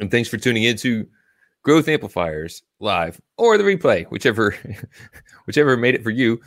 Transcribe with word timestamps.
And 0.00 0.10
thanks 0.10 0.30
for 0.30 0.38
tuning 0.38 0.62
in 0.62 0.78
to 0.78 1.06
Growth 1.62 1.86
Amplifiers 1.86 2.62
live 2.80 3.20
or 3.36 3.58
the 3.58 3.64
replay, 3.64 4.06
whichever 4.06 4.56
whichever 5.44 5.76
made 5.76 5.94
it 5.94 6.02
for 6.02 6.08
you. 6.08 6.40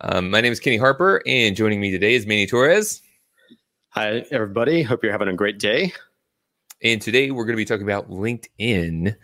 Um, 0.00 0.30
my 0.30 0.40
name 0.40 0.50
is 0.50 0.58
Kenny 0.58 0.76
Harper, 0.76 1.22
and 1.26 1.54
joining 1.54 1.80
me 1.80 1.92
today 1.92 2.16
is 2.16 2.26
Manny 2.26 2.44
Torres. 2.44 3.02
Hi, 3.90 4.24
everybody. 4.32 4.82
Hope 4.82 5.04
you're 5.04 5.12
having 5.12 5.28
a 5.28 5.32
great 5.32 5.60
day. 5.60 5.92
And 6.82 7.00
today 7.00 7.30
we're 7.30 7.44
going 7.44 7.54
to 7.54 7.56
be 7.56 7.64
talking 7.64 7.86
about 7.86 8.10
LinkedIn 8.10 9.14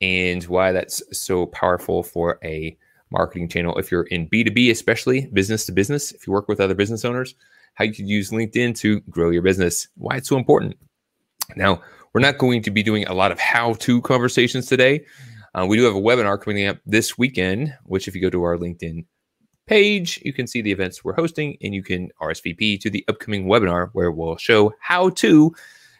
and 0.00 0.44
why 0.44 0.70
that's 0.70 1.02
so 1.12 1.46
powerful 1.46 2.04
for 2.04 2.38
a 2.44 2.78
marketing 3.10 3.48
channel. 3.48 3.76
If 3.76 3.90
you're 3.90 4.04
in 4.04 4.28
B2B, 4.28 4.70
especially 4.70 5.26
business 5.32 5.66
to 5.66 5.72
business, 5.72 6.12
if 6.12 6.28
you 6.28 6.32
work 6.32 6.46
with 6.46 6.60
other 6.60 6.74
business 6.74 7.04
owners, 7.04 7.34
how 7.74 7.84
you 7.84 7.92
could 7.92 8.06
use 8.06 8.30
LinkedIn 8.30 8.78
to 8.78 9.00
grow 9.10 9.30
your 9.30 9.42
business, 9.42 9.88
why 9.96 10.16
it's 10.16 10.28
so 10.28 10.38
important. 10.38 10.76
Now, 11.56 11.82
we're 12.14 12.20
not 12.20 12.38
going 12.38 12.62
to 12.62 12.70
be 12.70 12.82
doing 12.82 13.04
a 13.06 13.12
lot 13.12 13.32
of 13.32 13.40
how 13.40 13.74
to 13.74 14.00
conversations 14.02 14.66
today. 14.66 15.04
Uh, 15.54 15.66
we 15.66 15.76
do 15.76 15.82
have 15.82 15.96
a 15.96 16.00
webinar 16.00 16.40
coming 16.40 16.66
up 16.66 16.78
this 16.86 17.18
weekend, 17.18 17.76
which, 17.84 18.06
if 18.06 18.14
you 18.14 18.22
go 18.22 18.30
to 18.30 18.42
our 18.44 18.56
LinkedIn 18.56 19.04
page, 19.66 20.20
you 20.24 20.32
can 20.32 20.46
see 20.46 20.62
the 20.62 20.70
events 20.70 21.02
we're 21.02 21.14
hosting 21.14 21.56
and 21.60 21.74
you 21.74 21.82
can 21.82 22.10
RSVP 22.20 22.80
to 22.80 22.90
the 22.90 23.04
upcoming 23.08 23.46
webinar 23.46 23.90
where 23.92 24.12
we'll 24.12 24.36
show 24.36 24.72
how 24.80 25.10
to 25.10 25.52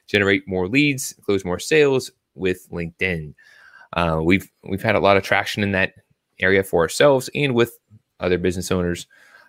generate 0.06 0.46
more 0.46 0.68
leads, 0.68 1.14
close 1.24 1.44
more 1.44 1.58
sales 1.58 2.10
with 2.34 2.68
LinkedIn. 2.70 3.34
Uh, 3.94 4.20
we've 4.22 4.50
we've 4.64 4.82
had 4.82 4.96
a 4.96 5.00
lot 5.00 5.16
of 5.16 5.22
traction 5.22 5.62
in 5.62 5.72
that 5.72 5.94
area 6.40 6.62
for 6.62 6.82
ourselves 6.82 7.30
and 7.34 7.54
with 7.54 7.78
other 8.20 8.38
business 8.38 8.70
owners 8.70 9.06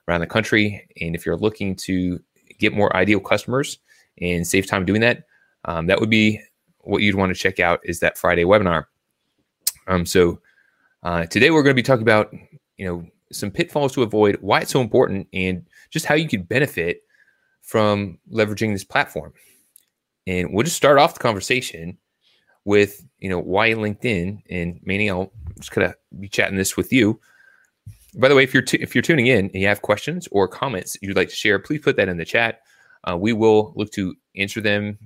around 0.08 0.22
the 0.22 0.28
country. 0.28 0.88
And 1.02 1.16
if 1.16 1.26
you're 1.26 1.38
looking 1.38 1.76
to 1.78 2.20
get 2.58 2.74
more 2.74 2.96
ideal 2.96 3.20
customers 3.20 3.80
and 4.22 4.48
save 4.48 4.68
time 4.68 4.86
doing 4.86 5.02
that, 5.02 5.24
um, 5.66 5.88
that 5.88 6.00
would 6.00 6.12
be 6.12 6.42
what 6.86 7.02
you'd 7.02 7.16
want 7.16 7.34
to 7.34 7.40
check 7.40 7.60
out 7.60 7.80
is 7.84 8.00
that 8.00 8.18
Friday 8.18 8.44
webinar. 8.44 8.86
Um, 9.88 10.06
so 10.06 10.40
uh, 11.04 11.26
today 11.26 11.52
we're 11.52 11.64
going 11.64 11.76
to 11.76 11.82
be 11.82 11.84
talking 11.84 12.02
about 12.04 12.34
you 12.78 12.86
know 12.86 13.06
some 13.32 13.52
pitfalls 13.52 13.94
to 13.94 14.04
avoid, 14.04 14.38
why 14.42 14.62
it's 14.62 14.72
so 14.72 14.82
important, 14.82 15.28
and 15.34 15.66
just 15.90 16.06
how 16.06 16.16
you 16.16 16.28
could 16.28 16.48
benefit 16.48 17.02
from 17.62 18.18
leveraging 18.32 18.74
this 18.74 18.84
platform. 18.84 19.34
And 20.28 20.54
we'll 20.54 20.64
just 20.64 20.78
start 20.78 20.98
off 20.98 21.14
the 21.14 21.20
conversation 21.20 21.98
with 22.64 23.04
you 23.20 23.30
know 23.30 23.40
why 23.40 23.72
LinkedIn. 23.72 24.42
And 24.50 24.80
Manny, 24.84 25.10
I'll 25.10 25.32
just 25.58 25.72
kind 25.72 25.88
of 25.88 25.96
be 26.20 26.28
chatting 26.28 26.58
this 26.58 26.78
with 26.78 26.92
you. 26.92 27.20
By 28.18 28.30
the 28.30 28.36
way, 28.36 28.44
if 28.44 28.54
you're 28.54 28.64
t- 28.64 28.82
if 28.82 28.96
you're 28.96 29.02
tuning 29.02 29.28
in 29.28 29.48
and 29.48 29.56
you 29.56 29.68
have 29.68 29.82
questions 29.82 30.28
or 30.32 30.48
comments 30.48 30.98
you'd 31.02 31.18
like 31.18 31.30
to 31.30 31.36
share, 31.36 31.60
please 31.60 31.82
put 31.82 31.98
that 31.98 32.10
in 32.10 32.18
the 32.18 32.26
chat. 32.26 32.62
Uh, 33.04 33.18
we 33.18 33.34
will 33.34 33.74
look 33.76 33.92
to 33.92 34.16
answer 34.36 34.62
them 34.62 34.98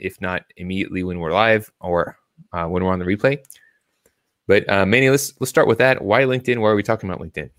if 0.00 0.20
not 0.20 0.42
immediately 0.56 1.02
when 1.02 1.18
we're 1.18 1.32
live 1.32 1.70
or 1.80 2.16
uh, 2.52 2.66
when 2.66 2.84
we're 2.84 2.92
on 2.92 2.98
the 2.98 3.04
replay. 3.04 3.38
But 4.46 4.68
uh, 4.68 4.84
Manny, 4.84 5.10
let's 5.10 5.32
let's 5.40 5.50
start 5.50 5.68
with 5.68 5.78
that. 5.78 6.02
Why 6.02 6.22
LinkedIn? 6.22 6.60
Why 6.60 6.70
are 6.70 6.74
we 6.74 6.82
talking 6.82 7.08
about 7.08 7.22
LinkedIn? 7.22 7.50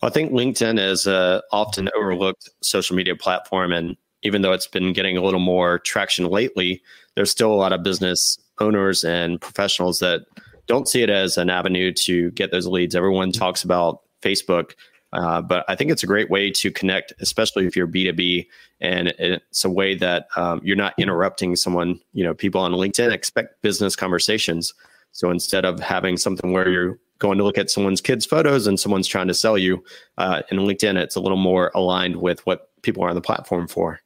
Well, 0.00 0.10
I 0.10 0.12
think 0.12 0.32
LinkedIn 0.32 0.78
is 0.78 1.06
a 1.06 1.42
often 1.52 1.88
overlooked 1.96 2.48
social 2.62 2.96
media 2.96 3.16
platform, 3.16 3.72
and 3.72 3.96
even 4.22 4.42
though 4.42 4.52
it's 4.52 4.68
been 4.68 4.92
getting 4.92 5.16
a 5.16 5.22
little 5.22 5.40
more 5.40 5.80
traction 5.80 6.26
lately, 6.26 6.82
there's 7.14 7.30
still 7.30 7.52
a 7.52 7.54
lot 7.54 7.72
of 7.72 7.82
business 7.82 8.38
owners 8.60 9.04
and 9.04 9.40
professionals 9.40 9.98
that 9.98 10.22
don't 10.66 10.88
see 10.88 11.02
it 11.02 11.10
as 11.10 11.36
an 11.36 11.50
avenue 11.50 11.92
to 11.92 12.30
get 12.32 12.50
those 12.50 12.66
leads. 12.66 12.94
Everyone 12.94 13.32
talks 13.32 13.64
about 13.64 14.02
Facebook 14.22 14.74
uh, 15.12 15.42
but 15.42 15.64
I 15.68 15.74
think 15.74 15.90
it's 15.90 16.02
a 16.02 16.06
great 16.06 16.30
way 16.30 16.50
to 16.50 16.70
connect, 16.70 17.12
especially 17.20 17.66
if 17.66 17.76
you're 17.76 17.86
B2B. 17.86 18.46
And 18.80 19.08
it's 19.18 19.64
a 19.64 19.70
way 19.70 19.94
that 19.96 20.28
um, 20.36 20.60
you're 20.64 20.76
not 20.76 20.94
interrupting 20.98 21.54
someone. 21.56 22.00
You 22.12 22.24
know, 22.24 22.34
people 22.34 22.60
on 22.60 22.72
LinkedIn 22.72 23.12
expect 23.12 23.60
business 23.62 23.94
conversations. 23.94 24.72
So 25.12 25.30
instead 25.30 25.64
of 25.64 25.80
having 25.80 26.16
something 26.16 26.52
where 26.52 26.68
you're 26.68 26.98
going 27.18 27.38
to 27.38 27.44
look 27.44 27.58
at 27.58 27.70
someone's 27.70 28.00
kids' 28.00 28.24
photos 28.24 28.66
and 28.66 28.80
someone's 28.80 29.06
trying 29.06 29.28
to 29.28 29.34
sell 29.34 29.58
you, 29.58 29.84
uh, 30.16 30.42
in 30.50 30.58
LinkedIn, 30.58 30.96
it's 30.96 31.14
a 31.14 31.20
little 31.20 31.38
more 31.38 31.70
aligned 31.74 32.16
with 32.16 32.44
what 32.46 32.70
people 32.82 33.04
are 33.04 33.10
on 33.10 33.14
the 33.14 33.20
platform 33.20 33.68
for. 33.68 34.00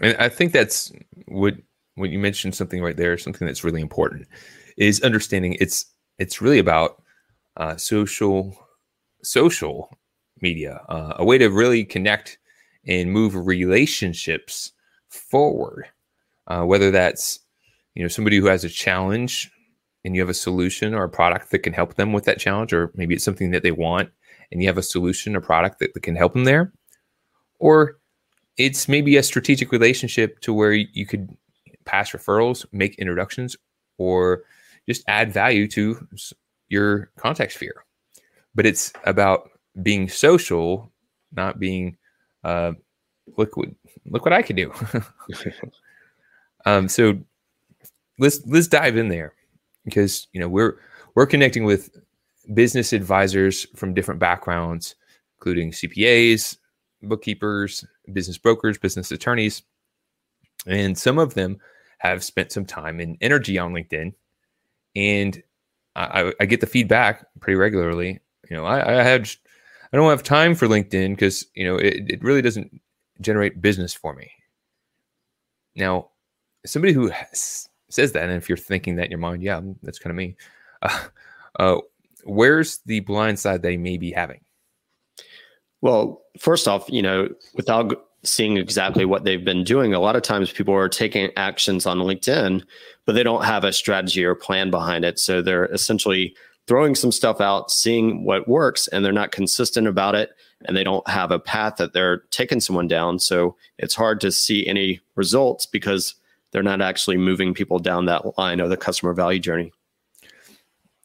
And 0.00 0.16
I 0.18 0.28
think 0.28 0.52
that's 0.52 0.92
what 1.26 1.56
when 1.96 2.12
you 2.12 2.18
mentioned 2.20 2.54
something 2.54 2.80
right 2.80 2.96
there, 2.96 3.18
something 3.18 3.44
that's 3.44 3.64
really 3.64 3.80
important 3.80 4.28
is 4.76 5.02
understanding 5.02 5.56
it's 5.60 5.86
it's 6.18 6.40
really 6.40 6.60
about 6.60 7.02
uh, 7.56 7.76
social 7.76 8.56
social 9.24 9.97
media, 10.42 10.80
uh, 10.88 11.14
a 11.16 11.24
way 11.24 11.38
to 11.38 11.48
really 11.48 11.84
connect 11.84 12.38
and 12.86 13.12
move 13.12 13.34
relationships 13.34 14.72
forward. 15.08 15.86
Uh, 16.46 16.64
whether 16.64 16.90
that's 16.90 17.40
you 17.94 18.02
know 18.02 18.08
somebody 18.08 18.38
who 18.38 18.46
has 18.46 18.64
a 18.64 18.68
challenge 18.68 19.50
and 20.04 20.14
you 20.14 20.20
have 20.20 20.30
a 20.30 20.34
solution 20.34 20.94
or 20.94 21.04
a 21.04 21.08
product 21.08 21.50
that 21.50 21.58
can 21.58 21.72
help 21.72 21.94
them 21.94 22.12
with 22.12 22.24
that 22.24 22.38
challenge, 22.38 22.72
or 22.72 22.90
maybe 22.94 23.14
it's 23.14 23.24
something 23.24 23.50
that 23.50 23.62
they 23.62 23.72
want 23.72 24.10
and 24.50 24.62
you 24.62 24.68
have 24.68 24.78
a 24.78 24.82
solution 24.82 25.36
or 25.36 25.40
product 25.40 25.78
that, 25.78 25.92
that 25.94 26.02
can 26.02 26.16
help 26.16 26.32
them 26.32 26.44
there, 26.44 26.72
or 27.58 27.98
it's 28.56 28.88
maybe 28.88 29.16
a 29.16 29.22
strategic 29.22 29.70
relationship 29.72 30.40
to 30.40 30.52
where 30.52 30.72
you 30.72 31.06
could 31.06 31.28
pass 31.84 32.12
referrals, 32.12 32.66
make 32.72 32.94
introductions, 32.96 33.56
or 33.98 34.42
just 34.88 35.02
add 35.06 35.32
value 35.32 35.68
to 35.68 36.06
your 36.68 37.10
contact 37.18 37.52
sphere. 37.52 37.84
But 38.54 38.66
it's 38.66 38.92
about 39.04 39.50
being 39.82 40.08
social, 40.08 40.90
not 41.32 41.58
being 41.58 41.96
uh, 42.44 42.72
look 43.36 43.56
what 43.56 43.68
look 44.06 44.24
what 44.24 44.32
I 44.32 44.42
can 44.42 44.56
do. 44.56 44.72
um, 46.66 46.88
so 46.88 47.18
let's 48.18 48.40
let's 48.46 48.68
dive 48.68 48.96
in 48.96 49.08
there 49.08 49.34
because 49.84 50.28
you 50.32 50.40
know 50.40 50.48
we're 50.48 50.78
we're 51.14 51.26
connecting 51.26 51.64
with 51.64 51.90
business 52.54 52.92
advisors 52.92 53.66
from 53.76 53.94
different 53.94 54.20
backgrounds, 54.20 54.94
including 55.38 55.70
CPAs, 55.70 56.56
bookkeepers, 57.02 57.84
business 58.12 58.38
brokers, 58.38 58.78
business 58.78 59.10
attorneys, 59.10 59.62
and 60.66 60.96
some 60.96 61.18
of 61.18 61.34
them 61.34 61.58
have 61.98 62.22
spent 62.22 62.52
some 62.52 62.64
time 62.64 63.00
and 63.00 63.16
energy 63.20 63.58
on 63.58 63.72
LinkedIn, 63.72 64.14
and 64.96 65.42
I, 65.96 66.32
I 66.40 66.46
get 66.46 66.60
the 66.60 66.66
feedback 66.66 67.26
pretty 67.40 67.56
regularly. 67.56 68.20
You 68.48 68.56
know, 68.56 68.64
I, 68.64 69.00
I 69.00 69.02
had 69.02 69.28
I 69.92 69.96
don't 69.96 70.10
have 70.10 70.22
time 70.22 70.54
for 70.54 70.68
LinkedIn 70.68 71.10
because 71.10 71.46
you 71.54 71.64
know 71.64 71.76
it, 71.76 72.04
it 72.08 72.22
really 72.22 72.42
doesn't 72.42 72.80
generate 73.20 73.60
business 73.60 73.94
for 73.94 74.14
me. 74.14 74.30
Now, 75.74 76.10
somebody 76.66 76.92
who 76.92 77.08
has, 77.08 77.68
says 77.88 78.12
that, 78.12 78.24
and 78.24 78.32
if 78.32 78.48
you're 78.48 78.58
thinking 78.58 78.96
that 78.96 79.06
in 79.06 79.10
your 79.10 79.18
mind, 79.18 79.42
yeah, 79.42 79.60
that's 79.82 79.98
kind 79.98 80.10
of 80.10 80.16
me. 80.16 80.36
Uh, 80.82 81.04
uh, 81.58 81.76
where's 82.24 82.78
the 82.86 83.00
blind 83.00 83.38
side 83.38 83.62
they 83.62 83.76
may 83.76 83.96
be 83.96 84.10
having? 84.10 84.40
Well, 85.80 86.22
first 86.38 86.66
off, 86.66 86.88
you 86.88 87.02
know, 87.02 87.28
without 87.54 88.08
seeing 88.24 88.56
exactly 88.56 89.04
what 89.04 89.24
they've 89.24 89.44
been 89.44 89.62
doing, 89.62 89.94
a 89.94 90.00
lot 90.00 90.16
of 90.16 90.22
times 90.22 90.50
people 90.50 90.74
are 90.74 90.88
taking 90.88 91.30
actions 91.36 91.86
on 91.86 91.98
LinkedIn, 91.98 92.64
but 93.04 93.12
they 93.12 93.22
don't 93.22 93.44
have 93.44 93.62
a 93.62 93.72
strategy 93.72 94.24
or 94.24 94.34
plan 94.34 94.70
behind 94.70 95.04
it. 95.04 95.20
So 95.20 95.40
they're 95.40 95.66
essentially 95.66 96.34
throwing 96.68 96.94
some 96.94 97.10
stuff 97.10 97.40
out, 97.40 97.70
seeing 97.70 98.24
what 98.24 98.46
works, 98.46 98.86
and 98.88 99.04
they're 99.04 99.10
not 99.10 99.32
consistent 99.32 99.88
about 99.88 100.14
it, 100.14 100.30
and 100.66 100.76
they 100.76 100.84
don't 100.84 101.08
have 101.08 101.30
a 101.30 101.38
path 101.38 101.76
that 101.76 101.94
they're 101.94 102.18
taking 102.30 102.60
someone 102.60 102.86
down. 102.86 103.18
So 103.18 103.56
it's 103.78 103.94
hard 103.94 104.20
to 104.20 104.30
see 104.30 104.66
any 104.66 105.00
results 105.16 105.64
because 105.64 106.14
they're 106.52 106.62
not 106.62 106.82
actually 106.82 107.16
moving 107.16 107.54
people 107.54 107.78
down 107.78 108.04
that 108.06 108.38
line 108.38 108.60
of 108.60 108.68
the 108.68 108.76
customer 108.76 109.14
value 109.14 109.40
journey. 109.40 109.72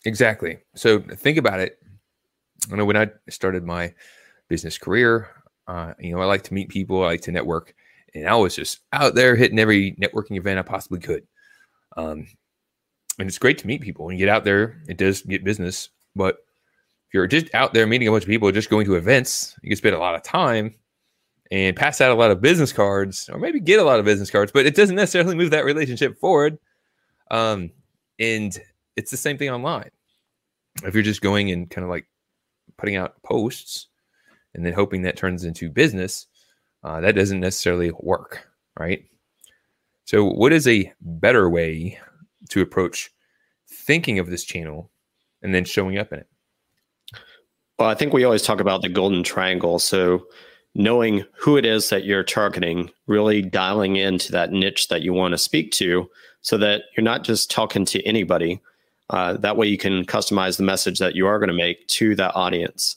Exactly. 0.06 0.60
So 0.76 1.00
think 1.00 1.38
about 1.38 1.62
it. 1.62 1.80
I 2.72 2.76
know 2.76 2.86
when 2.86 2.98
I 2.98 3.10
started 3.30 3.64
my 3.64 3.94
business 4.50 4.78
career, 4.78 5.30
uh, 5.68 5.94
you 5.98 6.14
know, 6.14 6.22
I 6.22 6.26
like 6.26 6.44
to 6.44 6.54
meet 6.54 6.70
people, 6.70 7.04
I 7.04 7.08
like 7.08 7.22
to 7.22 7.32
network, 7.32 7.74
and 8.14 8.28
I 8.28 8.36
was 8.36 8.56
just 8.56 8.82
out 8.92 9.16
there 9.16 9.36
hitting 9.36 9.60
every 9.60 9.94
networking 9.94 10.38
event 10.38 10.60
I 10.60 10.64
possibly 10.64 11.00
could. 11.00 11.26
Um, 11.96 12.28
and 13.20 13.28
it's 13.28 13.38
great 13.38 13.58
to 13.60 13.68
meet 13.68 13.82
people 13.82 14.10
and 14.10 14.18
get 14.18 14.30
out 14.30 14.44
there. 14.44 14.82
It 14.88 14.98
does 14.98 15.22
get 15.22 15.44
business, 15.44 15.90
but 16.16 16.36
if 17.08 17.14
you're 17.14 17.28
just 17.28 17.54
out 17.54 17.74
there 17.74 17.88
meeting 17.88 18.08
a 18.08 18.12
bunch 18.12 18.24
of 18.24 18.30
people, 18.30 18.52
just 18.52 18.70
going 18.70 18.86
to 18.86 18.96
events, 18.96 19.56
you 19.62 19.70
can 19.70 19.78
spend 19.78 19.96
a 19.96 20.00
lot 20.00 20.16
of 20.16 20.24
time 20.24 20.76
and 21.52 21.76
pass 21.76 22.02
out 22.02 22.12
a 22.12 22.16
lot 22.16 22.32
of 22.32 22.42
business 22.42 22.74
cards, 22.74 23.30
or 23.30 23.38
maybe 23.38 23.60
get 23.60 23.80
a 23.80 23.84
lot 23.84 24.00
of 24.00 24.06
business 24.06 24.32
cards, 24.32 24.52
but 24.52 24.66
it 24.66 24.76
doesn't 24.76 24.96
necessarily 24.96 25.36
move 25.36 25.52
that 25.52 25.66
relationship 25.66 26.18
forward. 26.20 26.58
Um, 27.30 27.72
And 28.20 28.58
it's 28.96 29.12
the 29.12 29.18
same 29.18 29.38
thing 29.38 29.50
online. 29.50 29.90
If 30.84 30.94
you're 30.94 31.04
just 31.04 31.22
going 31.22 31.52
and 31.52 31.70
kind 31.70 31.84
of 31.84 31.90
like 31.90 32.08
putting 32.78 32.96
out 32.96 33.22
posts 33.24 33.88
and 34.54 34.66
then 34.66 34.74
hoping 34.74 35.04
that 35.04 35.18
turns 35.18 35.44
into 35.44 35.70
business, 35.70 36.28
uh, 36.84 37.02
that 37.02 37.16
doesn't 37.16 37.40
necessarily 37.40 37.92
work, 38.00 38.48
right? 38.80 39.06
So, 40.06 40.26
what 40.26 40.52
is 40.54 40.68
a 40.68 40.92
better 41.02 41.50
way 41.50 42.00
to 42.54 42.62
approach 42.62 43.12
thinking 43.68 44.20
of 44.20 44.30
this 44.30 44.44
channel 44.44 44.92
and 45.42 45.54
then 45.54 45.66
showing 45.66 45.98
up 45.98 46.12
in 46.12 46.20
it? 46.20 46.28
Well, 47.80 47.90
I 47.90 47.96
think 47.96 48.14
we 48.14 48.24
always 48.24 48.44
talk 48.44 48.60
about 48.60 48.82
the 48.82 48.90
golden 48.90 49.24
triangle. 49.24 49.80
So, 49.80 50.26
knowing 50.76 51.24
who 51.38 51.58
it 51.58 51.66
is 51.66 51.90
that 51.90 52.06
you're 52.06 52.24
targeting, 52.24 52.90
really 53.06 53.42
dialing 53.42 53.96
into 53.96 54.32
that 54.32 54.52
niche 54.52 54.88
that 54.88 55.04
you 55.04 55.14
want 55.14 55.32
to 55.32 55.38
speak 55.38 55.72
to 55.72 56.10
so 56.42 56.58
that 56.58 56.84
you're 56.96 57.04
not 57.04 57.24
just 57.24 57.52
talking 57.52 57.86
to 57.86 58.02
anybody. 58.04 58.60
Uh, 59.10 59.34
that 59.38 59.58
way, 59.58 59.68
you 59.68 59.78
can 59.78 60.04
customize 60.06 60.58
the 60.58 60.64
message 60.64 60.98
that 61.00 61.16
you 61.16 61.28
are 61.28 61.38
going 61.38 61.50
to 61.50 61.54
make 61.54 61.88
to 61.88 62.16
that 62.16 62.36
audience. 62.36 62.96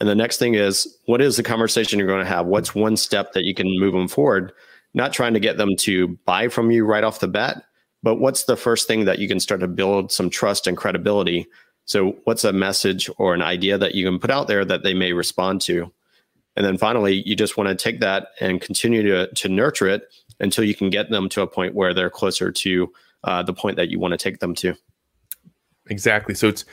And 0.00 0.08
the 0.08 0.14
next 0.16 0.38
thing 0.38 0.54
is, 0.54 0.98
what 1.06 1.20
is 1.20 1.36
the 1.36 1.44
conversation 1.44 1.98
you're 1.98 2.08
going 2.08 2.24
to 2.24 2.28
have? 2.28 2.46
What's 2.46 2.74
one 2.74 2.96
step 2.96 3.32
that 3.32 3.44
you 3.44 3.54
can 3.54 3.78
move 3.78 3.92
them 3.92 4.08
forward? 4.08 4.52
Not 4.94 5.12
trying 5.12 5.34
to 5.34 5.40
get 5.40 5.58
them 5.58 5.76
to 5.80 6.08
buy 6.26 6.48
from 6.48 6.70
you 6.70 6.84
right 6.84 7.04
off 7.04 7.20
the 7.20 7.28
bat, 7.28 7.62
but 8.02 8.16
what's 8.16 8.44
the 8.44 8.56
first 8.56 8.86
thing 8.88 9.04
that 9.04 9.18
you 9.18 9.28
can 9.28 9.40
start 9.40 9.60
to 9.60 9.68
build 9.68 10.10
some 10.10 10.28
trust 10.28 10.66
and 10.66 10.76
credibility? 10.76 11.46
So, 11.84 12.16
what's 12.24 12.44
a 12.44 12.52
message 12.52 13.08
or 13.18 13.34
an 13.34 13.42
idea 13.42 13.78
that 13.78 13.94
you 13.94 14.04
can 14.04 14.18
put 14.18 14.30
out 14.30 14.48
there 14.48 14.64
that 14.64 14.82
they 14.82 14.94
may 14.94 15.12
respond 15.12 15.60
to? 15.62 15.92
And 16.56 16.66
then 16.66 16.78
finally, 16.78 17.22
you 17.26 17.34
just 17.34 17.56
want 17.56 17.68
to 17.68 17.74
take 17.74 18.00
that 18.00 18.28
and 18.40 18.60
continue 18.60 19.02
to, 19.02 19.32
to 19.32 19.48
nurture 19.48 19.88
it 19.88 20.02
until 20.38 20.64
you 20.64 20.74
can 20.74 20.90
get 20.90 21.10
them 21.10 21.28
to 21.30 21.40
a 21.42 21.46
point 21.46 21.74
where 21.74 21.94
they're 21.94 22.10
closer 22.10 22.52
to 22.52 22.92
uh, 23.24 23.42
the 23.42 23.54
point 23.54 23.76
that 23.76 23.88
you 23.88 23.98
want 23.98 24.12
to 24.12 24.18
take 24.18 24.40
them 24.40 24.54
to. 24.56 24.74
Exactly. 25.88 26.34
So 26.34 26.48
it's 26.48 26.64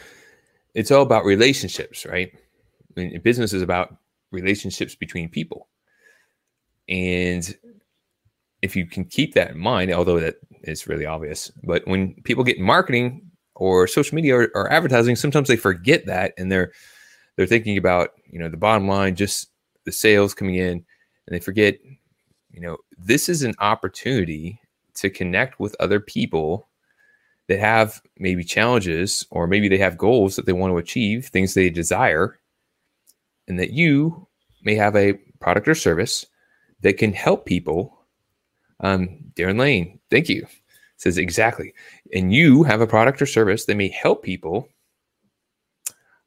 it's 0.76 0.92
all 0.92 1.02
about 1.02 1.26
relationships, 1.26 2.06
right? 2.06 2.32
I 2.36 3.00
mean, 3.00 3.22
business 3.22 3.54
is 3.54 3.62
about 3.62 3.96
relationships 4.32 4.96
between 4.96 5.30
people, 5.30 5.68
and 6.88 7.56
if 8.62 8.76
you 8.76 8.86
can 8.86 9.06
keep 9.06 9.34
that 9.34 9.52
in 9.52 9.58
mind, 9.58 9.92
although 9.92 10.20
that 10.20 10.36
is 10.64 10.88
really 10.88 11.06
obvious, 11.06 11.52
but 11.64 11.86
when 11.88 12.14
people 12.24 12.44
get 12.44 12.60
marketing 12.60 13.22
or 13.56 13.88
social 13.88 14.16
media 14.16 14.36
or, 14.36 14.52
or 14.56 14.72
advertising, 14.72 15.16
sometimes 15.16 15.48
they 15.48 15.58
forget 15.58 16.06
that 16.06 16.34
and 16.38 16.52
they're 16.52 16.72
they're 17.36 17.46
thinking 17.46 17.78
about 17.78 18.12
you 18.30 18.40
know 18.40 18.50
the 18.50 18.58
bottom 18.58 18.88
line, 18.88 19.16
just 19.16 19.50
the 19.86 19.92
sales 19.92 20.34
coming 20.34 20.56
in, 20.56 20.72
and 20.72 20.86
they 21.28 21.40
forget, 21.40 21.78
you 22.52 22.62
know, 22.62 22.78
this 22.98 23.30
is 23.30 23.44
an 23.44 23.56
opportunity 23.60 24.60
to 24.96 25.10
connect 25.10 25.60
with 25.60 25.76
other 25.80 26.00
people 26.00 26.68
that 27.48 27.60
have 27.60 28.02
maybe 28.18 28.44
challenges 28.44 29.26
or 29.32 29.48
maybe 29.48 29.68
they 29.68 29.78
have 29.78 29.98
goals 29.98 30.36
that 30.36 30.46
they 30.46 30.54
want 30.54 30.72
to 30.72 30.78
achieve, 30.78 31.26
things 31.26 31.54
they 31.54 31.70
desire, 31.70 32.40
and 33.48 33.60
that 33.60 33.72
you 33.72 34.28
may 34.64 34.76
have 34.76 34.96
a 34.96 35.14
product 35.40 35.68
or 35.68 35.76
service 35.76 36.26
that 36.82 36.98
can 36.98 37.14
help 37.14 37.46
people. 37.46 37.99
Um, 38.82 39.10
Darren 39.36 39.60
Lane, 39.60 40.00
thank 40.10 40.30
you. 40.30 40.48
Says 40.98 41.18
exactly. 41.18 41.74
And 42.14 42.34
you 42.34 42.64
have 42.64 42.82
a 42.82 42.88
product 42.88 43.22
or 43.22 43.26
service 43.26 43.66
that 43.66 43.78
may 43.78 43.90
help 43.90 44.24
people 44.24 44.70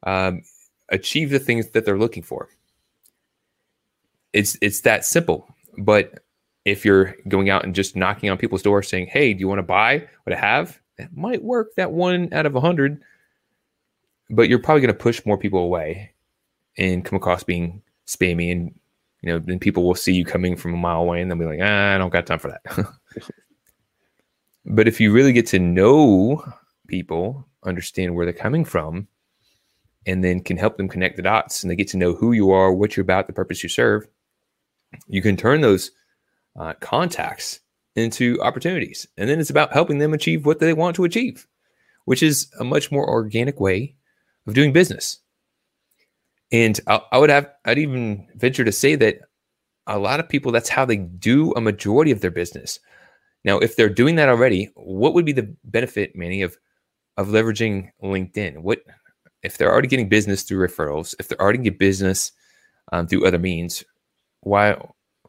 um, 0.03 0.41
achieve 0.89 1.29
the 1.29 1.39
things 1.39 1.69
that 1.69 1.85
they're 1.85 1.97
looking 1.97 2.23
for. 2.23 2.49
It's 4.33 4.57
it's 4.61 4.81
that 4.81 5.05
simple. 5.05 5.47
But 5.77 6.23
if 6.65 6.85
you're 6.85 7.15
going 7.27 7.49
out 7.49 7.65
and 7.65 7.75
just 7.75 7.95
knocking 7.95 8.29
on 8.29 8.37
people's 8.37 8.63
doors 8.63 8.87
saying, 8.87 9.07
"Hey, 9.07 9.33
do 9.33 9.39
you 9.39 9.47
want 9.47 9.59
to 9.59 9.63
buy 9.63 10.07
what 10.23 10.35
I 10.35 10.39
have?" 10.39 10.79
That 10.97 11.15
might 11.15 11.43
work. 11.43 11.75
That 11.75 11.91
one 11.91 12.33
out 12.33 12.45
of 12.45 12.55
a 12.55 12.61
hundred, 12.61 13.01
but 14.29 14.49
you're 14.49 14.59
probably 14.59 14.81
going 14.81 14.93
to 14.93 14.99
push 14.99 15.25
more 15.25 15.37
people 15.37 15.59
away 15.59 16.11
and 16.77 17.05
come 17.05 17.17
across 17.17 17.43
being 17.43 17.81
spammy, 18.07 18.51
and 18.51 18.73
you 19.23 19.31
know, 19.31 19.39
then 19.39 19.57
people 19.57 19.83
will 19.83 19.95
see 19.95 20.13
you 20.13 20.25
coming 20.25 20.55
from 20.55 20.73
a 20.73 20.77
mile 20.77 21.01
away, 21.01 21.21
and 21.21 21.31
they'll 21.31 21.39
be 21.39 21.45
like, 21.45 21.59
ah, 21.61 21.95
"I 21.95 21.97
don't 21.97 22.11
got 22.11 22.27
time 22.27 22.39
for 22.39 22.51
that." 22.51 22.87
but 24.65 24.87
if 24.87 24.99
you 24.99 25.11
really 25.11 25.33
get 25.33 25.47
to 25.47 25.59
know 25.59 26.43
people, 26.87 27.47
understand 27.63 28.13
where 28.13 28.25
they're 28.25 28.33
coming 28.33 28.65
from, 28.65 29.07
and 30.05 30.23
then 30.23 30.41
can 30.41 30.57
help 30.57 30.77
them 30.77 30.89
connect 30.89 31.15
the 31.15 31.23
dots, 31.23 31.63
and 31.63 31.71
they 31.71 31.75
get 31.75 31.87
to 31.89 31.97
know 31.97 32.13
who 32.13 32.33
you 32.33 32.51
are, 32.51 32.71
what 32.71 32.95
you're 32.95 33.03
about, 33.03 33.25
the 33.25 33.33
purpose 33.33 33.63
you 33.63 33.69
serve 33.69 34.07
you 35.07 35.21
can 35.21 35.37
turn 35.37 35.61
those 35.61 35.91
uh, 36.59 36.73
contacts 36.79 37.59
into 37.95 38.41
opportunities. 38.41 39.07
And 39.17 39.29
then 39.29 39.39
it's 39.39 39.49
about 39.49 39.73
helping 39.73 39.99
them 39.99 40.13
achieve 40.13 40.45
what 40.45 40.59
they 40.59 40.73
want 40.73 40.95
to 40.97 41.03
achieve, 41.03 41.47
which 42.05 42.23
is 42.23 42.51
a 42.59 42.63
much 42.63 42.91
more 42.91 43.07
organic 43.07 43.59
way 43.59 43.95
of 44.47 44.53
doing 44.53 44.73
business. 44.73 45.19
And 46.53 46.79
I, 46.87 47.01
I 47.11 47.17
would 47.17 47.31
have, 47.31 47.49
I'd 47.65 47.79
even 47.79 48.27
venture 48.35 48.63
to 48.63 48.71
say 48.71 48.95
that 48.95 49.17
a 49.87 49.97
lot 49.97 50.19
of 50.21 50.29
people, 50.29 50.51
that's 50.51 50.69
how 50.69 50.85
they 50.85 50.97
do 50.97 51.51
a 51.53 51.61
majority 51.61 52.11
of 52.11 52.21
their 52.21 52.31
business. 52.31 52.79
Now, 53.43 53.57
if 53.57 53.75
they're 53.75 53.89
doing 53.89 54.15
that 54.15 54.29
already, 54.29 54.71
what 54.75 55.13
would 55.13 55.25
be 55.25 55.33
the 55.33 55.53
benefit, 55.65 56.15
Manny, 56.15 56.41
of 56.43 56.57
of 57.17 57.27
leveraging 57.27 57.89
LinkedIn? 58.01 58.59
What 58.59 58.79
if 59.43 59.57
they're 59.57 59.71
already 59.71 59.89
getting 59.89 60.07
business 60.07 60.43
through 60.43 60.65
referrals? 60.65 61.13
If 61.19 61.27
they're 61.27 61.41
already 61.41 61.57
getting 61.57 61.77
business 61.77 62.31
um, 62.93 63.07
through 63.07 63.27
other 63.27 63.39
means, 63.39 63.83
why 64.41 64.77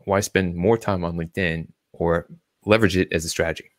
why 0.05 0.21
spend 0.21 0.55
more 0.55 0.79
time 0.79 1.05
on 1.05 1.17
LinkedIn 1.17 1.69
or 1.93 2.29
leverage 2.65 2.97
it 2.97 3.09
as 3.13 3.25
a 3.25 3.29
strategy? 3.29 3.71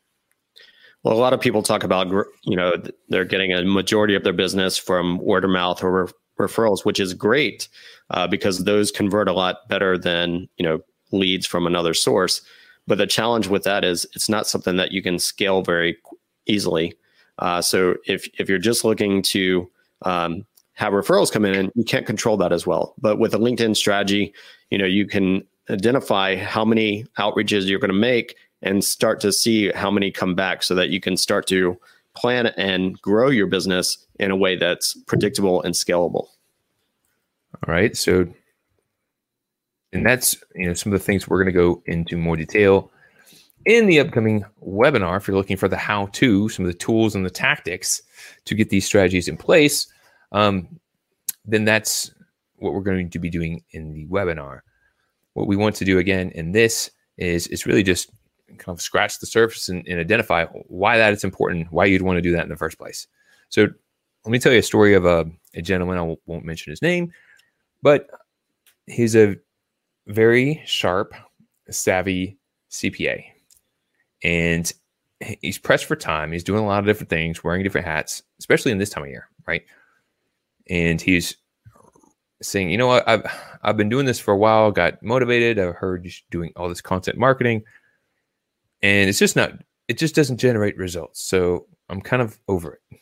Well, 1.04 1.14
a 1.14 1.18
lot 1.18 1.34
of 1.34 1.40
people 1.40 1.64
talk 1.64 1.84
about 1.84 2.10
you 2.44 2.58
know 2.58 2.74
they're 3.08 3.24
getting 3.24 3.54
a 3.54 3.64
majority 3.64 4.16
of 4.16 4.24
their 4.24 4.34
business 4.34 4.78
from 4.78 5.20
word 5.20 5.46
of 5.46 5.52
mouth 5.52 5.82
or 5.82 6.10
referrals, 6.38 6.86
which 6.86 7.00
is 7.00 7.14
great 7.14 7.68
uh, 8.12 8.28
because 8.28 8.64
those 8.64 8.92
convert 8.92 9.28
a 9.28 9.34
lot 9.34 9.68
better 9.70 9.98
than 9.98 10.48
you 10.58 10.66
know 10.66 10.80
leads 11.12 11.46
from 11.46 11.68
another 11.68 11.94
source. 11.94 12.42
But 12.88 12.98
the 12.98 13.08
challenge 13.08 13.48
with 13.48 13.64
that 13.64 13.84
is 13.84 14.06
it's 14.14 14.30
not 14.30 14.48
something 14.48 14.76
that 14.78 14.92
you 14.92 15.02
can 15.02 15.18
scale 15.18 15.62
very 15.62 15.98
easily. 16.46 16.94
Uh, 17.40 17.62
so 17.62 17.96
if 18.06 18.28
if 18.40 18.50
you're 18.50 18.60
just 18.60 18.84
looking 18.84 19.22
to 19.22 19.70
um, 20.04 20.46
have 20.74 20.94
referrals 20.94 21.32
come 21.32 21.46
in, 21.46 21.72
you 21.76 21.84
can't 21.84 22.06
control 22.06 22.38
that 22.38 22.52
as 22.52 22.68
well. 22.68 22.94
But 22.98 23.18
with 23.18 23.34
a 23.34 23.40
LinkedIn 23.40 23.76
strategy, 23.76 24.34
you 24.70 24.78
know, 24.78 24.86
you 24.86 25.08
can 25.08 25.44
identify 25.70 26.36
how 26.36 26.64
many 26.64 27.06
outreaches 27.18 27.66
you're 27.66 27.80
going 27.80 27.90
to 27.90 27.98
make 27.98 28.36
and 28.62 28.84
start 28.84 29.20
to 29.22 29.32
see 29.32 29.72
how 29.72 29.90
many 29.90 30.12
come 30.12 30.36
back 30.36 30.64
so 30.64 30.76
that 30.76 30.90
you 30.90 31.00
can 31.00 31.18
start 31.18 31.48
to 31.48 31.80
plan 32.16 32.48
and 32.58 33.00
grow 33.02 33.30
your 33.30 33.48
business 33.48 34.06
in 34.20 34.32
a 34.32 34.36
way 34.36 34.56
that's 34.56 34.96
predictable 35.06 35.62
and 35.62 35.74
scalable. 35.74 36.28
All 37.56 37.74
right. 37.74 37.96
So, 37.96 38.28
and 39.94 40.06
that's, 40.06 40.38
you 40.56 40.68
know, 40.68 40.74
some 40.74 40.92
of 40.94 41.00
the 41.00 41.06
things 41.06 41.28
we're 41.28 41.44
going 41.44 41.54
to 41.54 41.60
go 41.60 41.82
into 41.86 42.18
more 42.18 42.36
detail 42.36 42.92
in 43.66 43.88
the 43.88 44.00
upcoming 44.00 44.46
webinar. 44.66 45.18
If 45.18 45.28
you're 45.28 45.38
looking 45.38 45.58
for 45.58 45.68
the 45.68 45.78
how 45.78 46.08
to, 46.08 46.50
some 46.50 46.66
of 46.66 46.72
the 46.72 46.78
tools 46.78 47.16
and 47.16 47.26
the 47.26 47.30
tactics 47.30 48.02
to 48.46 48.56
get 48.56 48.70
these 48.70 48.86
strategies 48.86 49.28
in 49.28 49.38
place, 49.38 49.88
um, 50.32 50.68
then 51.46 51.66
that's 51.66 52.12
what 52.58 52.74
we're 52.74 52.82
going 52.82 53.10
to 53.10 53.20
be 53.20 53.30
doing 53.30 53.64
in 53.72 53.94
the 53.94 54.06
webinar. 54.08 54.62
What 55.34 55.48
we 55.48 55.56
want 55.56 55.76
to 55.78 55.86
do 55.86 56.00
again 56.00 56.32
in 56.32 56.52
this 56.52 56.92
is 57.18 57.48
it's 57.48 57.66
really 57.66 57.84
just 57.84 58.12
kind 58.56 58.76
of 58.76 58.82
scratch 58.82 59.20
the 59.20 59.26
surface 59.26 59.70
and, 59.70 59.88
and 59.88 60.00
identify 60.00 60.46
why 60.46 60.98
that 60.98 61.14
is 61.14 61.24
important, 61.24 61.72
why 61.72 61.86
you'd 61.86 62.02
want 62.02 62.18
to 62.18 62.22
do 62.22 62.32
that 62.34 62.44
in 62.44 62.50
the 62.50 62.56
first 62.56 62.78
place. 62.78 63.08
So 63.50 63.68
let 64.26 64.32
me 64.32 64.40
tell 64.40 64.52
you 64.52 64.60
a 64.60 64.64
story 64.64 64.94
of 64.94 65.06
a, 65.06 65.26
a 65.54 65.62
gentleman. 65.62 65.98
I 65.98 66.16
won't 66.26 66.46
mention 66.46 66.72
his 66.72 66.82
name, 66.82 67.12
but 67.82 68.10
he's 68.88 69.16
a 69.16 69.38
very 70.08 70.62
sharp, 70.66 71.14
savvy 71.70 72.38
CPA. 72.72 73.24
And 74.24 74.72
he's 75.42 75.58
pressed 75.58 75.86
for 75.86 75.96
time. 75.96 76.32
He's 76.32 76.44
doing 76.44 76.64
a 76.64 76.68
lot 76.68 76.80
of 76.80 76.86
different 76.86 77.10
things, 77.10 77.44
wearing 77.44 77.64
different 77.64 77.88
hats, 77.88 78.24
especially 78.40 78.72
in 78.72 78.80
this 78.80 78.90
time 78.90 79.04
of 79.04 79.10
year, 79.10 79.30
right? 79.48 79.64
and 80.70 81.02
he's 81.02 81.36
saying, 82.42 82.70
you 82.70 82.78
know 82.78 82.88
what, 82.88 83.08
I've 83.08 83.26
I've 83.64 83.78
been 83.78 83.90
doing 83.90 84.06
this 84.06 84.20
for 84.20 84.32
a 84.32 84.38
while, 84.38 84.72
got 84.72 85.02
motivated. 85.02 85.60
I've 85.60 85.76
heard 85.76 86.08
doing 86.30 86.52
all 86.56 86.70
this 86.70 86.82
content 86.82 87.18
marketing, 87.18 87.64
and 88.86 89.10
it's 89.10 89.18
just 89.18 89.36
not. 89.36 89.52
It 89.88 89.98
just 89.98 90.14
doesn't 90.14 90.38
generate 90.38 90.78
results. 90.78 91.24
So 91.24 91.66
I'm 91.90 92.02
kind 92.02 92.22
of 92.22 92.38
over 92.48 92.74
it. 92.74 93.00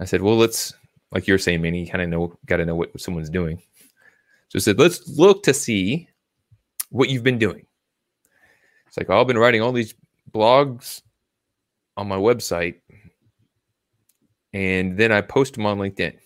I 0.00 0.06
said, 0.06 0.22
well, 0.22 0.36
let's 0.36 0.72
like 1.12 1.26
you're 1.26 1.38
saying, 1.38 1.60
Manny, 1.60 1.84
you 1.84 1.90
kind 1.90 2.02
of 2.02 2.08
know, 2.08 2.38
got 2.46 2.56
to 2.56 2.64
know 2.64 2.74
what 2.74 2.98
someone's 2.98 3.28
doing. 3.28 3.60
So 4.48 4.56
I 4.56 4.60
said, 4.60 4.78
let's 4.78 5.06
look 5.08 5.42
to 5.42 5.52
see 5.52 6.08
what 6.88 7.10
you've 7.10 7.22
been 7.22 7.38
doing. 7.38 7.66
It's 8.86 8.96
like, 8.96 9.10
I've 9.10 9.26
been 9.26 9.38
writing 9.38 9.60
all 9.60 9.72
these 9.72 9.94
blogs 10.32 11.02
on 11.98 12.08
my 12.08 12.16
website 12.16 12.76
and 14.54 14.96
then 14.96 15.12
I 15.12 15.20
post 15.20 15.54
them 15.54 15.66
on 15.66 15.78
LinkedIn. 15.78 16.16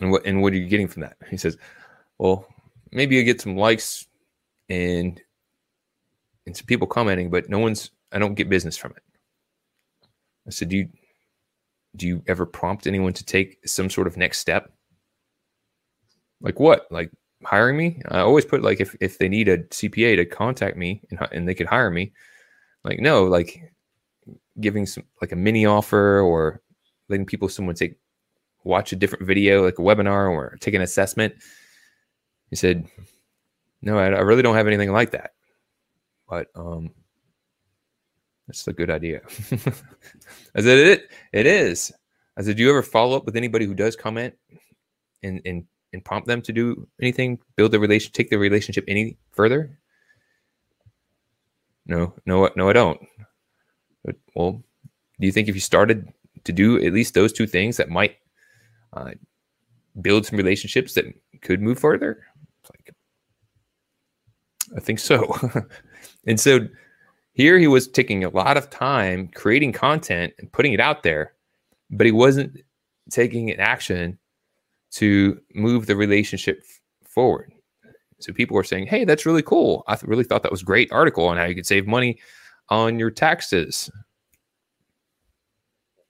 And 0.00 0.10
what 0.10 0.24
and 0.24 0.40
what 0.40 0.54
are 0.54 0.56
you 0.56 0.68
getting 0.68 0.88
from 0.88 1.02
that? 1.02 1.18
He 1.30 1.36
says, 1.36 1.58
Well, 2.18 2.46
maybe 2.92 3.14
you 3.14 3.24
get 3.24 3.42
some 3.42 3.56
likes 3.56 4.06
and 4.72 5.20
and 6.46 6.56
some 6.56 6.66
people 6.66 6.86
commenting, 6.86 7.30
but 7.30 7.48
no 7.48 7.58
one's 7.58 7.90
I 8.10 8.18
don't 8.18 8.34
get 8.34 8.48
business 8.48 8.76
from 8.76 8.92
it. 8.92 9.02
I 10.46 10.50
said, 10.50 10.70
do 10.70 10.76
you 10.78 10.88
do 11.96 12.06
you 12.06 12.22
ever 12.26 12.46
prompt 12.46 12.86
anyone 12.86 13.12
to 13.12 13.24
take 13.24 13.58
some 13.66 13.90
sort 13.90 14.06
of 14.06 14.16
next 14.16 14.38
step? 14.38 14.72
Like 16.40 16.58
what? 16.58 16.86
Like 16.90 17.10
hiring 17.44 17.76
me? 17.76 18.00
I 18.08 18.20
always 18.20 18.46
put 18.46 18.62
like 18.62 18.80
if 18.80 18.96
if 19.00 19.18
they 19.18 19.28
need 19.28 19.48
a 19.48 19.58
CPA 19.58 20.16
to 20.16 20.24
contact 20.24 20.76
me 20.76 21.02
and 21.10 21.20
and 21.32 21.46
they 21.46 21.54
could 21.54 21.66
hire 21.66 21.90
me. 21.90 22.12
Like 22.84 22.98
no, 22.98 23.24
like 23.24 23.60
giving 24.60 24.86
some 24.86 25.04
like 25.20 25.32
a 25.32 25.36
mini 25.36 25.66
offer 25.66 26.20
or 26.20 26.62
letting 27.08 27.26
people 27.26 27.48
someone 27.48 27.74
take 27.74 27.96
watch 28.64 28.92
a 28.92 28.96
different 28.96 29.26
video 29.26 29.64
like 29.64 29.78
a 29.78 29.82
webinar 29.82 30.30
or 30.30 30.56
take 30.60 30.74
an 30.74 30.82
assessment. 30.82 31.34
He 32.48 32.56
said, 32.56 32.86
"No, 33.82 33.98
I, 33.98 34.06
I 34.06 34.20
really 34.20 34.42
don't 34.42 34.56
have 34.56 34.66
anything 34.66 34.92
like 34.92 35.10
that." 35.12 35.32
But 36.28 36.48
um 36.54 36.90
that's 38.46 38.66
a 38.66 38.72
good 38.72 38.90
idea. 38.90 39.20
I 40.54 40.60
said 40.60 40.78
it 40.78 41.10
it 41.32 41.46
is. 41.46 41.92
I 42.36 42.42
said, 42.42 42.56
do 42.56 42.62
you 42.62 42.70
ever 42.70 42.82
follow 42.82 43.16
up 43.16 43.26
with 43.26 43.36
anybody 43.36 43.66
who 43.66 43.74
does 43.74 43.94
comment 43.96 44.34
and 45.22 45.40
and 45.44 45.64
and 45.92 46.04
prompt 46.04 46.26
them 46.26 46.40
to 46.42 46.52
do 46.52 46.88
anything, 47.00 47.38
build 47.56 47.72
the 47.72 47.80
relation, 47.80 48.12
take 48.12 48.30
the 48.30 48.38
relationship 48.38 48.84
any 48.88 49.16
further? 49.32 49.78
No, 51.86 52.14
no, 52.26 52.48
no, 52.56 52.68
I 52.68 52.72
don't. 52.72 53.00
But, 54.04 54.16
well, 54.34 54.62
do 55.20 55.26
you 55.26 55.32
think 55.32 55.48
if 55.48 55.54
you 55.54 55.60
started 55.60 56.12
to 56.44 56.52
do 56.52 56.82
at 56.82 56.92
least 56.92 57.14
those 57.14 57.32
two 57.32 57.46
things 57.46 57.76
that 57.76 57.90
might 57.90 58.16
uh, 58.92 59.10
build 60.00 60.26
some 60.26 60.38
relationships 60.38 60.94
that 60.94 61.06
could 61.42 61.60
move 61.60 61.78
further? 61.78 62.24
I 64.76 64.80
think 64.80 64.98
so. 64.98 65.34
and 66.26 66.40
so 66.40 66.60
here 67.32 67.58
he 67.58 67.66
was 67.66 67.88
taking 67.88 68.24
a 68.24 68.30
lot 68.30 68.56
of 68.56 68.70
time 68.70 69.28
creating 69.28 69.72
content 69.72 70.34
and 70.38 70.52
putting 70.52 70.72
it 70.72 70.80
out 70.80 71.02
there, 71.02 71.34
but 71.90 72.06
he 72.06 72.12
wasn't 72.12 72.58
taking 73.10 73.50
an 73.50 73.60
action 73.60 74.18
to 74.92 75.40
move 75.54 75.86
the 75.86 75.96
relationship 75.96 76.62
forward. 77.04 77.52
So 78.20 78.32
people 78.32 78.54
were 78.54 78.64
saying, 78.64 78.86
"Hey, 78.86 79.04
that's 79.04 79.26
really 79.26 79.42
cool. 79.42 79.84
I 79.88 79.96
th- 79.96 80.08
really 80.08 80.24
thought 80.24 80.42
that 80.42 80.52
was 80.52 80.62
great 80.62 80.92
article 80.92 81.26
on 81.26 81.36
how 81.36 81.44
you 81.44 81.54
could 81.54 81.66
save 81.66 81.86
money 81.86 82.18
on 82.68 82.98
your 82.98 83.10
taxes." 83.10 83.90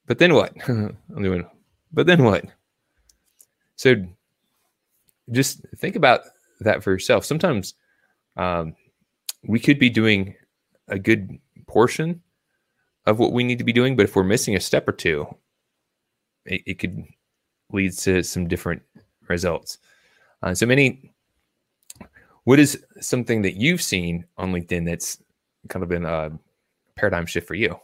But 0.07 0.19
then 0.19 0.35
what? 0.35 0.53
I'm 0.69 1.23
doing. 1.23 1.49
But 1.93 2.07
then 2.07 2.25
what? 2.25 2.45
So 3.77 3.95
just 5.31 5.65
think 5.77 5.97
about 5.97 6.21
that 6.61 6.83
for 6.83 6.91
yourself. 6.91 7.25
Sometimes 7.25 7.75
um, 8.37 8.75
we 9.45 9.59
could 9.59 9.79
be 9.79 9.91
doing 9.91 10.35
a 10.89 10.99
good 10.99 11.39
portion 11.67 12.23
of 13.07 13.19
what 13.19 13.33
we 13.33 13.45
need 13.45 13.59
to 13.59 13.65
be 13.65 13.73
doing, 13.73 13.97
but 13.97 14.05
if 14.05 14.15
we're 14.15 14.23
missing 14.23 14.55
a 14.55 14.61
step 14.61 14.89
or 14.89 14.93
two, 14.93 15.27
it, 16.45 16.63
it 16.67 16.79
could 16.79 17.05
lead 17.73 17.93
to 17.93 18.23
some 18.23 18.47
different 18.47 18.83
results. 19.29 19.79
Uh, 20.43 20.55
so 20.55 20.67
Manny, 20.67 21.13
what 22.45 22.59
is 22.59 22.85
something 23.01 23.43
that 23.43 23.57
you've 23.57 23.83
seen 23.83 24.25
on 24.37 24.53
LinkedIn 24.53 24.85
that's 24.85 25.19
kind 25.69 25.83
of 25.83 25.89
been 25.89 26.05
a 26.05 26.33
paradigm 26.97 27.27
shift 27.27 27.47
for 27.47 27.55
you? 27.55 27.79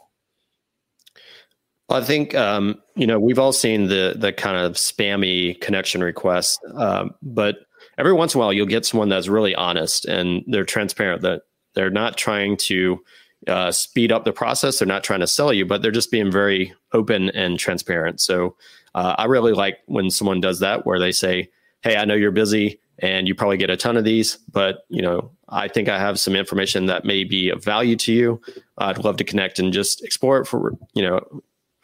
I 1.89 2.01
think 2.01 2.35
um, 2.35 2.79
you 2.95 3.07
know 3.07 3.19
we've 3.19 3.39
all 3.39 3.51
seen 3.51 3.87
the 3.87 4.13
the 4.15 4.31
kind 4.31 4.57
of 4.57 4.73
spammy 4.73 5.59
connection 5.59 6.03
requests, 6.03 6.59
um, 6.75 7.15
but 7.23 7.57
every 7.99 8.13
once 8.13 8.33
in 8.33 8.39
a 8.39 8.41
while 8.41 8.53
you'll 8.53 8.65
get 8.65 8.85
someone 8.85 9.09
that's 9.09 9.27
really 9.27 9.53
honest 9.53 10.05
and 10.05 10.43
they're 10.47 10.65
transparent. 10.65 11.21
That 11.21 11.41
they're 11.75 11.89
not 11.89 12.17
trying 12.17 12.57
to 12.57 12.99
uh, 13.47 13.71
speed 13.71 14.11
up 14.11 14.25
the 14.25 14.33
process. 14.33 14.79
They're 14.79 14.87
not 14.87 15.03
trying 15.03 15.19
to 15.19 15.27
sell 15.27 15.53
you, 15.53 15.65
but 15.65 15.81
they're 15.81 15.91
just 15.91 16.11
being 16.11 16.31
very 16.31 16.73
open 16.93 17.29
and 17.29 17.59
transparent. 17.59 18.21
So 18.21 18.55
uh, 18.95 19.15
I 19.17 19.25
really 19.25 19.53
like 19.53 19.79
when 19.85 20.09
someone 20.09 20.41
does 20.41 20.59
that, 20.59 20.85
where 20.85 20.99
they 20.99 21.11
say, 21.11 21.49
"Hey, 21.81 21.97
I 21.97 22.05
know 22.05 22.15
you're 22.15 22.31
busy 22.31 22.79
and 22.99 23.27
you 23.27 23.35
probably 23.35 23.57
get 23.57 23.69
a 23.69 23.77
ton 23.77 23.95
of 23.97 24.03
these, 24.03 24.35
but 24.51 24.79
you 24.89 25.01
know, 25.01 25.31
I 25.47 25.67
think 25.67 25.89
I 25.89 25.99
have 25.99 26.19
some 26.19 26.35
information 26.35 26.87
that 26.87 27.05
may 27.05 27.23
be 27.23 27.49
of 27.49 27.63
value 27.63 27.95
to 27.97 28.13
you. 28.13 28.41
I'd 28.77 29.03
love 29.03 29.17
to 29.17 29.23
connect 29.23 29.59
and 29.59 29.71
just 29.71 30.03
explore 30.03 30.39
it 30.39 30.45
for 30.45 30.73
you 30.93 31.03
know 31.03 31.21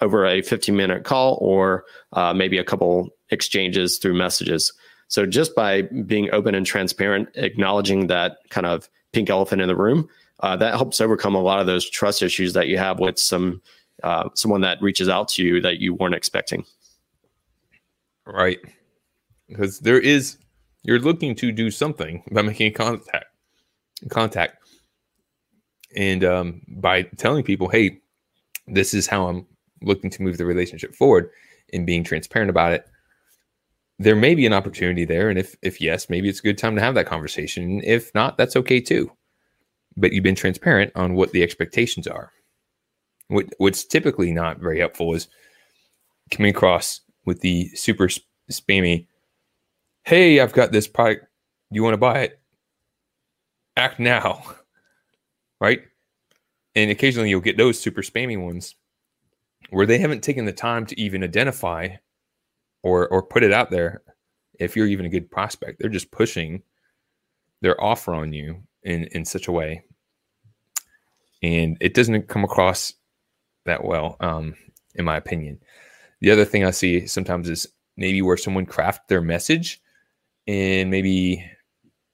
over 0.01 0.25
a 0.25 0.41
15 0.41 0.75
minute 0.75 1.03
call 1.03 1.37
or 1.39 1.85
uh, 2.13 2.33
maybe 2.33 2.57
a 2.57 2.63
couple 2.63 3.09
exchanges 3.29 3.97
through 3.97 4.15
messages." 4.15 4.71
So 5.07 5.25
just 5.25 5.55
by 5.55 5.83
being 5.83 6.29
open 6.31 6.55
and 6.55 6.65
transparent, 6.65 7.29
acknowledging 7.35 8.07
that 8.07 8.37
kind 8.49 8.65
of 8.65 8.89
pink 9.11 9.29
elephant 9.29 9.61
in 9.61 9.67
the 9.67 9.75
room, 9.75 10.09
uh, 10.41 10.55
that 10.57 10.73
helps 10.73 10.99
overcome 10.99 11.35
a 11.35 11.41
lot 11.41 11.59
of 11.59 11.67
those 11.67 11.89
trust 11.89 12.21
issues 12.21 12.53
that 12.53 12.67
you 12.67 12.77
have 12.77 12.99
with 12.99 13.17
some 13.19 13.61
uh, 14.03 14.29
someone 14.33 14.61
that 14.61 14.81
reaches 14.81 15.07
out 15.07 15.29
to 15.29 15.43
you 15.43 15.61
that 15.61 15.79
you 15.79 15.93
weren't 15.93 16.15
expecting. 16.15 16.65
Right, 18.25 18.59
because 19.47 19.79
there 19.79 19.99
is 19.99 20.37
you're 20.83 20.99
looking 20.99 21.35
to 21.35 21.51
do 21.51 21.71
something 21.71 22.23
by 22.31 22.41
making 22.41 22.73
contact, 22.73 23.25
contact, 24.09 24.57
and 25.95 26.23
um, 26.23 26.61
by 26.67 27.03
telling 27.03 27.43
people, 27.43 27.69
"Hey, 27.69 27.99
this 28.67 28.93
is 28.93 29.07
how 29.07 29.27
I'm 29.27 29.45
looking 29.81 30.09
to 30.09 30.21
move 30.21 30.37
the 30.37 30.45
relationship 30.45 30.93
forward," 30.95 31.29
and 31.71 31.85
being 31.85 32.03
transparent 32.03 32.49
about 32.49 32.73
it 32.73 32.85
there 33.99 34.15
may 34.15 34.35
be 34.35 34.45
an 34.45 34.53
opportunity 34.53 35.05
there. 35.05 35.29
And 35.29 35.39
if 35.39 35.55
if 35.61 35.79
yes, 35.79 36.09
maybe 36.09 36.29
it's 36.29 36.39
a 36.39 36.43
good 36.43 36.57
time 36.57 36.75
to 36.75 36.81
have 36.81 36.95
that 36.95 37.05
conversation. 37.07 37.81
If 37.83 38.13
not, 38.13 38.37
that's 38.37 38.55
okay 38.55 38.81
too. 38.81 39.11
But 39.97 40.11
you've 40.11 40.23
been 40.23 40.35
transparent 40.35 40.91
on 40.95 41.15
what 41.15 41.31
the 41.31 41.43
expectations 41.43 42.07
are. 42.07 42.31
What 43.29 43.47
what's 43.57 43.85
typically 43.85 44.31
not 44.31 44.59
very 44.59 44.79
helpful 44.79 45.13
is 45.13 45.27
coming 46.31 46.51
across 46.51 47.01
with 47.25 47.41
the 47.41 47.69
super 47.69 48.09
spammy, 48.51 49.07
hey, 50.03 50.39
I've 50.39 50.53
got 50.53 50.71
this 50.71 50.87
product. 50.87 51.25
You 51.71 51.83
want 51.83 51.93
to 51.93 51.97
buy 51.97 52.19
it? 52.21 52.39
Act 53.77 53.99
now. 53.99 54.43
Right? 55.61 55.83
And 56.75 56.91
occasionally 56.91 57.29
you'll 57.29 57.39
get 57.39 57.55
those 57.55 57.79
super 57.79 58.01
spammy 58.01 58.39
ones 58.39 58.75
where 59.69 59.85
they 59.85 59.97
haven't 59.97 60.21
taken 60.21 60.43
the 60.43 60.51
time 60.51 60.85
to 60.87 60.99
even 60.99 61.23
identify 61.23 61.87
or 62.85 63.07
or 63.07 63.23
put 63.23 63.43
it 63.43 63.51
out 63.51 63.71
there 63.71 64.01
if 64.59 64.75
you're 64.75 64.87
even 64.87 65.05
a 65.05 65.09
good 65.09 65.29
prospect 65.29 65.79
they're 65.79 65.89
just 65.89 66.11
pushing 66.11 66.61
their 67.61 67.81
offer 67.83 68.13
on 68.13 68.31
you 68.31 68.61
in 68.83 69.05
in 69.05 69.25
such 69.25 69.47
a 69.47 69.51
way. 69.51 69.83
And 71.41 71.77
it 71.81 71.93
doesn't 71.93 72.27
come 72.27 72.43
across 72.43 72.93
that 73.65 73.83
well 73.83 74.15
um 74.19 74.55
in 74.93 75.03
my 75.03 75.17
opinion. 75.17 75.59
The 76.21 76.31
other 76.31 76.45
thing 76.45 76.63
i 76.63 76.71
see 76.71 77.07
sometimes 77.07 77.49
is 77.49 77.67
maybe 77.97 78.21
where 78.21 78.37
someone 78.37 78.65
craft 78.65 79.07
their 79.07 79.21
message 79.21 79.81
in 80.45 80.89
maybe 80.89 81.43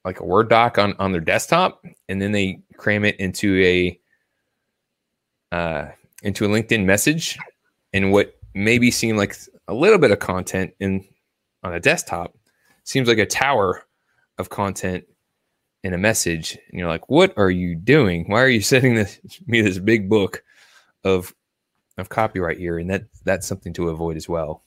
like 0.06 0.22
a 0.22 0.26
word 0.26 0.50
doc 0.50 0.78
on 0.78 0.96
on 1.00 1.12
their 1.12 1.22
desktop 1.22 1.86
and 2.08 2.22
then 2.22 2.32
they 2.32 2.62
cram 2.78 3.04
it 3.04 3.20
into 3.20 3.62
a 3.62 4.00
uh 5.52 5.90
into 6.24 6.46
a 6.46 6.48
linkedin 6.48 6.86
message. 6.86 7.38
And 7.94 8.14
what 8.14 8.38
maybe 8.54 8.90
seem 8.90 9.18
like 9.18 9.36
a 9.72 9.74
little 9.74 9.98
bit 9.98 10.12
of 10.12 10.20
content 10.20 10.74
in 10.80 11.06
on 11.64 11.74
a 11.74 11.80
desktop 11.80 12.36
seems 12.84 13.08
like 13.08 13.18
a 13.18 13.26
tower 13.26 13.84
of 14.38 14.50
content 14.50 15.06
in 15.84 15.94
a 15.94 15.98
message. 15.98 16.58
And 16.70 16.80
you're 16.80 16.90
like 16.90 17.10
what 17.10 17.34
are 17.38 17.50
you 17.50 17.76
doing? 17.76 18.26
Why 18.28 18.42
are 18.42 18.50
you 18.50 18.62
sending 18.74 18.96
this 18.96 19.20
me 19.48 19.62
this 19.62 19.80
big 19.80 20.10
book 20.10 20.44
of 21.04 21.34
of 21.98 22.10
copyright 22.10 22.60
here? 22.60 22.78
And 22.78 22.90
that 22.90 23.06
that's 23.24 23.48
something 23.48 23.74
to 23.74 23.90
avoid 23.90 24.18
as 24.18 24.28
well. 24.28 24.64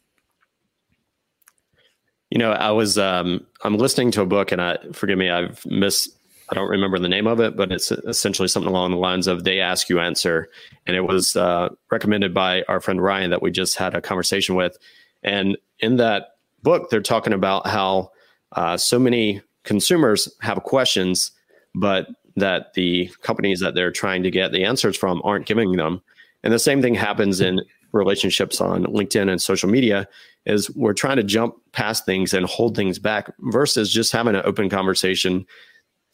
You 2.30 2.38
know 2.38 2.50
i 2.50 2.72
was 2.72 2.98
um 2.98 3.46
i'm 3.62 3.76
listening 3.76 4.10
to 4.12 4.22
a 4.22 4.26
book 4.26 4.50
and 4.50 4.60
i 4.60 4.76
forgive 4.92 5.18
me 5.18 5.30
i've 5.30 5.64
missed 5.66 6.18
I 6.50 6.54
don't 6.54 6.68
remember 6.68 6.98
the 6.98 7.08
name 7.08 7.26
of 7.26 7.40
it, 7.40 7.56
but 7.56 7.72
it's 7.72 7.90
essentially 7.90 8.48
something 8.48 8.70
along 8.70 8.90
the 8.90 8.96
lines 8.98 9.26
of 9.26 9.44
"They 9.44 9.60
Ask 9.60 9.88
You 9.88 10.00
Answer," 10.00 10.48
and 10.86 10.96
it 10.96 11.02
was 11.02 11.36
uh, 11.36 11.70
recommended 11.90 12.34
by 12.34 12.62
our 12.68 12.80
friend 12.80 13.02
Ryan 13.02 13.30
that 13.30 13.42
we 13.42 13.50
just 13.50 13.76
had 13.76 13.94
a 13.94 14.00
conversation 14.00 14.54
with. 14.54 14.76
And 15.22 15.56
in 15.80 15.96
that 15.96 16.36
book, 16.62 16.90
they're 16.90 17.00
talking 17.00 17.32
about 17.32 17.66
how 17.66 18.10
uh, 18.52 18.76
so 18.76 18.98
many 18.98 19.40
consumers 19.64 20.32
have 20.40 20.62
questions, 20.62 21.32
but 21.74 22.08
that 22.36 22.74
the 22.74 23.10
companies 23.22 23.60
that 23.60 23.74
they're 23.74 23.92
trying 23.92 24.22
to 24.22 24.30
get 24.30 24.52
the 24.52 24.64
answers 24.64 24.96
from 24.96 25.22
aren't 25.24 25.46
giving 25.46 25.72
them. 25.76 26.02
And 26.42 26.52
the 26.52 26.58
same 26.58 26.82
thing 26.82 26.94
happens 26.94 27.40
in 27.40 27.62
relationships 27.92 28.60
on 28.60 28.84
LinkedIn 28.84 29.30
and 29.30 29.40
social 29.40 29.68
media 29.68 30.08
is 30.46 30.70
we're 30.74 30.92
trying 30.92 31.16
to 31.16 31.22
jump 31.22 31.54
past 31.72 32.04
things 32.04 32.34
and 32.34 32.44
hold 32.44 32.76
things 32.76 32.98
back 32.98 33.32
versus 33.38 33.92
just 33.92 34.12
having 34.12 34.34
an 34.34 34.42
open 34.44 34.68
conversation 34.68 35.46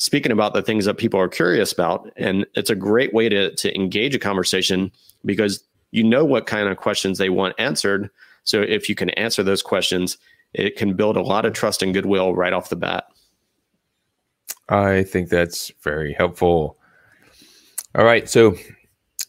speaking 0.01 0.33
about 0.33 0.55
the 0.55 0.63
things 0.63 0.87
that 0.87 0.97
people 0.97 1.21
are 1.21 1.29
curious 1.29 1.73
about. 1.73 2.11
And 2.17 2.47
it's 2.55 2.71
a 2.71 2.75
great 2.75 3.13
way 3.13 3.29
to, 3.29 3.55
to 3.57 3.75
engage 3.75 4.15
a 4.15 4.19
conversation 4.19 4.91
because 5.27 5.63
you 5.91 6.03
know 6.03 6.25
what 6.25 6.47
kind 6.47 6.69
of 6.69 6.79
questions 6.79 7.19
they 7.19 7.29
want 7.29 7.55
answered. 7.59 8.09
So 8.43 8.63
if 8.63 8.89
you 8.89 8.95
can 8.95 9.11
answer 9.11 9.43
those 9.43 9.61
questions, 9.61 10.17
it 10.55 10.77
can 10.77 10.97
build 10.97 11.19
a 11.19 11.23
lot 11.23 11.45
of 11.45 11.53
trust 11.53 11.83
and 11.83 11.93
goodwill 11.93 12.35
right 12.35 12.55
off 12.55 12.71
the 12.71 12.77
bat. 12.77 13.05
I 14.71 15.03
think 15.03 15.29
that's 15.29 15.71
very 15.83 16.15
helpful. 16.15 16.79
All 17.95 18.05
right. 18.05 18.27
So 18.27 18.57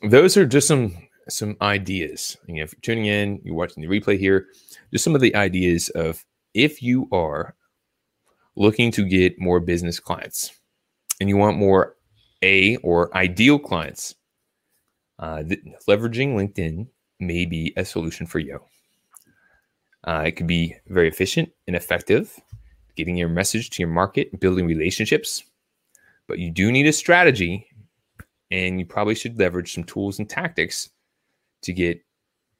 those 0.02 0.38
are 0.38 0.46
just 0.46 0.70
some 0.70 0.96
some 1.28 1.58
ideas. 1.62 2.38
You 2.48 2.56
know, 2.56 2.64
if 2.64 2.74
you're 2.74 2.82
tuning 2.82 3.08
in, 3.08 3.42
you're 3.44 3.56
watching 3.56 3.84
the 3.84 3.90
replay 3.90 4.18
here, 4.18 4.48
just 4.92 5.04
some 5.04 5.16
of 5.16 5.22
the 5.22 5.36
ideas 5.36 5.90
of 5.90 6.24
if 6.54 6.82
you 6.82 7.10
are 7.12 7.56
looking 8.56 8.92
to 8.92 9.04
get 9.06 9.40
more 9.40 9.60
business 9.60 10.00
clients 10.00 10.54
and 11.22 11.30
you 11.30 11.38
want 11.38 11.56
more 11.56 11.96
A 12.42 12.78
or 12.78 13.16
ideal 13.16 13.60
clients, 13.60 14.16
uh, 15.20 15.44
leveraging 15.88 16.34
LinkedIn 16.34 16.88
may 17.20 17.46
be 17.46 17.74
a 17.78 17.86
solution 17.86 18.26
for 18.26 18.40
you. 18.40 18.60
Uh, 20.04 20.24
it 20.26 20.32
could 20.32 20.48
be 20.48 20.76
very 20.88 21.08
efficient 21.08 21.50
and 21.68 21.76
effective, 21.76 22.42
getting 22.96 23.16
your 23.16 23.30
message 23.30 23.70
to 23.70 23.84
your 23.84 23.90
market, 23.92 24.40
building 24.40 24.66
relationships. 24.66 25.44
But 26.28 26.40
you 26.40 26.50
do 26.50 26.72
need 26.72 26.88
a 26.88 26.94
strategy, 26.94 27.68
and 28.50 28.80
you 28.80 28.86
probably 28.88 29.14
should 29.14 29.38
leverage 29.38 29.76
some 29.76 29.84
tools 29.84 30.18
and 30.18 30.28
tactics 30.28 30.90
to 31.62 31.72
get 31.72 32.02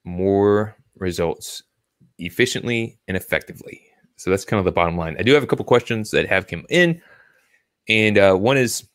more 0.04 0.76
results 0.98 1.64
efficiently 2.20 3.00
and 3.08 3.18
effectively. 3.18 3.82
So 4.18 4.30
that's 4.30 4.46
kind 4.46 4.60
of 4.60 4.66
the 4.66 4.72
bottom 4.72 4.98
line. 4.98 5.16
I 5.18 5.24
do 5.24 5.34
have 5.34 5.42
a 5.42 5.48
couple 5.48 5.66
questions 5.66 6.12
that 6.12 6.30
have 6.30 6.46
come 6.46 6.64
in, 6.70 7.02
and 7.88 8.18
uh, 8.18 8.36
one 8.36 8.58
is, 8.58 8.88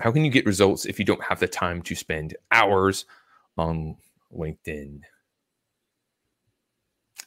how 0.00 0.10
can 0.10 0.24
you 0.24 0.30
get 0.30 0.46
results 0.46 0.86
if 0.86 0.98
you 0.98 1.04
don't 1.04 1.22
have 1.22 1.40
the 1.40 1.48
time 1.48 1.82
to 1.82 1.94
spend 1.94 2.36
hours 2.50 3.04
on 3.56 3.96
LinkedIn? 4.32 5.00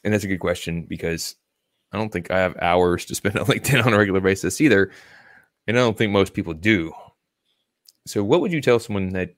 And 0.04 0.14
that's 0.14 0.24
a 0.24 0.28
good 0.28 0.40
question 0.40 0.82
because 0.82 1.36
I 1.92 1.98
don't 1.98 2.12
think 2.12 2.30
I 2.30 2.38
have 2.38 2.56
hours 2.60 3.04
to 3.06 3.14
spend 3.14 3.38
on 3.38 3.46
LinkedIn 3.46 3.84
on 3.84 3.94
a 3.94 3.98
regular 3.98 4.20
basis 4.20 4.60
either. 4.60 4.90
And 5.66 5.76
I 5.76 5.80
don't 5.80 5.96
think 5.96 6.12
most 6.12 6.34
people 6.34 6.54
do. 6.54 6.92
So, 8.06 8.24
what 8.24 8.40
would 8.40 8.52
you 8.52 8.62
tell 8.62 8.78
someone 8.78 9.10
that 9.10 9.34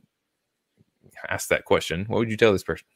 asked 1.29 1.49
that 1.49 1.65
question? 1.65 2.05
What 2.07 2.19
would 2.19 2.31
you 2.31 2.37
tell 2.37 2.53
this 2.53 2.63
person? 2.63 2.87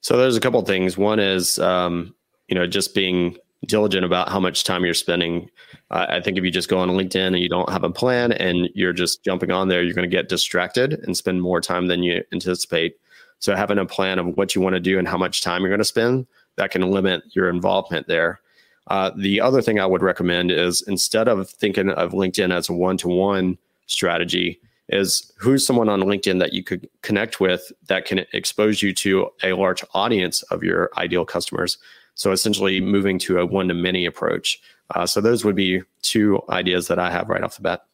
So, 0.00 0.16
there's 0.16 0.36
a 0.36 0.40
couple 0.40 0.62
things. 0.62 0.96
One 0.96 1.18
is, 1.18 1.58
um, 1.58 2.14
you 2.46 2.54
know, 2.54 2.66
just 2.66 2.94
being 2.94 3.36
diligent 3.66 4.04
about 4.04 4.28
how 4.28 4.40
much 4.40 4.64
time 4.64 4.84
you're 4.84 4.94
spending. 4.94 5.48
Uh, 5.90 6.06
I 6.08 6.20
think 6.20 6.36
if 6.36 6.44
you 6.44 6.50
just 6.50 6.68
go 6.68 6.78
on 6.78 6.88
LinkedIn 6.90 7.28
and 7.28 7.38
you 7.38 7.48
don't 7.48 7.70
have 7.70 7.84
a 7.84 7.90
plan 7.90 8.32
and 8.32 8.68
you're 8.74 8.92
just 8.92 9.24
jumping 9.24 9.50
on 9.50 9.68
there, 9.68 9.82
you're 9.82 9.94
going 9.94 10.08
to 10.08 10.16
get 10.16 10.28
distracted 10.28 10.94
and 10.94 11.16
spend 11.16 11.42
more 11.42 11.60
time 11.60 11.86
than 11.86 12.02
you 12.02 12.24
anticipate. 12.32 12.96
So 13.38 13.54
having 13.54 13.78
a 13.78 13.86
plan 13.86 14.18
of 14.18 14.36
what 14.36 14.54
you 14.54 14.60
want 14.60 14.74
to 14.74 14.80
do 14.80 14.98
and 14.98 15.06
how 15.06 15.18
much 15.18 15.42
time 15.42 15.62
you're 15.62 15.70
going 15.70 15.78
to 15.78 15.84
spend 15.84 16.26
that 16.56 16.70
can 16.70 16.90
limit 16.90 17.22
your 17.34 17.48
involvement 17.48 18.06
there. 18.06 18.40
Uh, 18.88 19.10
the 19.16 19.40
other 19.40 19.62
thing 19.62 19.78
I 19.78 19.86
would 19.86 20.02
recommend 20.02 20.50
is 20.50 20.82
instead 20.82 21.28
of 21.28 21.48
thinking 21.48 21.90
of 21.90 22.12
LinkedIn 22.12 22.52
as 22.52 22.68
a 22.68 22.72
one 22.72 22.96
to 22.98 23.08
one 23.08 23.58
strategy, 23.86 24.60
is 24.88 25.32
who's 25.36 25.66
someone 25.66 25.88
on 25.88 26.02
LinkedIn 26.02 26.38
that 26.40 26.52
you 26.52 26.62
could 26.62 26.88
connect 27.02 27.40
with 27.40 27.72
that 27.88 28.04
can 28.04 28.24
expose 28.32 28.82
you 28.82 28.92
to 28.92 29.30
a 29.42 29.54
large 29.54 29.84
audience 29.94 30.42
of 30.44 30.62
your 30.62 30.90
ideal 30.96 31.24
customers. 31.24 31.78
So 32.14 32.32
essentially 32.32 32.80
moving 32.80 33.18
to 33.20 33.38
a 33.38 33.46
one 33.46 33.68
to 33.68 33.74
many 33.74 34.06
approach. 34.06 34.60
Uh, 34.94 35.06
so 35.06 35.20
those 35.20 35.44
would 35.44 35.56
be 35.56 35.82
two 36.02 36.40
ideas 36.50 36.88
that 36.88 36.98
I 36.98 37.10
have 37.10 37.28
right 37.28 37.42
off 37.42 37.56
the 37.56 37.62
bat. 37.62 37.86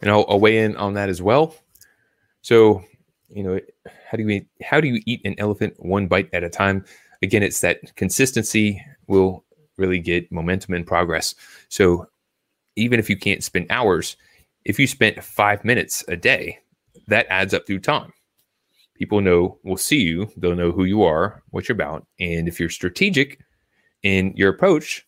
And 0.00 0.10
I'll, 0.10 0.24
I'll 0.28 0.40
weigh 0.40 0.58
in 0.58 0.76
on 0.76 0.94
that 0.94 1.08
as 1.08 1.22
well. 1.22 1.54
So 2.40 2.82
you 3.32 3.42
know 3.42 3.58
how 4.10 4.16
do 4.16 4.28
you 4.28 4.44
how 4.62 4.80
do 4.80 4.88
you 4.88 5.02
eat 5.06 5.20
an 5.24 5.34
elephant 5.38 5.74
one 5.78 6.06
bite 6.06 6.28
at 6.32 6.44
a 6.44 6.50
time 6.50 6.84
again 7.22 7.42
it's 7.42 7.60
that 7.60 7.94
consistency 7.96 8.84
will 9.06 9.44
really 9.78 9.98
get 9.98 10.30
momentum 10.30 10.74
and 10.74 10.86
progress 10.86 11.34
so 11.68 12.06
even 12.76 12.98
if 12.98 13.08
you 13.08 13.16
can't 13.16 13.42
spend 13.42 13.66
hours 13.70 14.16
if 14.64 14.78
you 14.78 14.86
spent 14.86 15.22
five 15.24 15.64
minutes 15.64 16.04
a 16.08 16.16
day 16.16 16.58
that 17.08 17.26
adds 17.30 17.54
up 17.54 17.66
through 17.66 17.80
time 17.80 18.12
people 19.02 19.20
know 19.20 19.58
will 19.64 19.76
see 19.76 20.00
you. 20.00 20.30
They'll 20.36 20.54
know 20.54 20.70
who 20.70 20.84
you 20.84 21.02
are 21.02 21.42
what 21.50 21.68
you're 21.68 21.74
about 21.74 22.06
and 22.20 22.46
if 22.46 22.60
you're 22.60 22.68
strategic 22.68 23.40
in 24.04 24.32
your 24.36 24.48
approach 24.50 25.04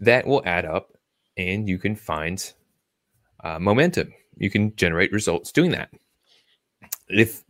that 0.00 0.26
will 0.26 0.42
add 0.44 0.66
up 0.66 0.92
and 1.38 1.66
you 1.66 1.78
can 1.78 1.96
find 1.96 2.52
uh, 3.42 3.58
momentum. 3.58 4.12
You 4.36 4.50
can 4.50 4.76
generate 4.76 5.12
results 5.12 5.50
doing 5.50 5.70
that. 5.70 5.88
If 7.08 7.42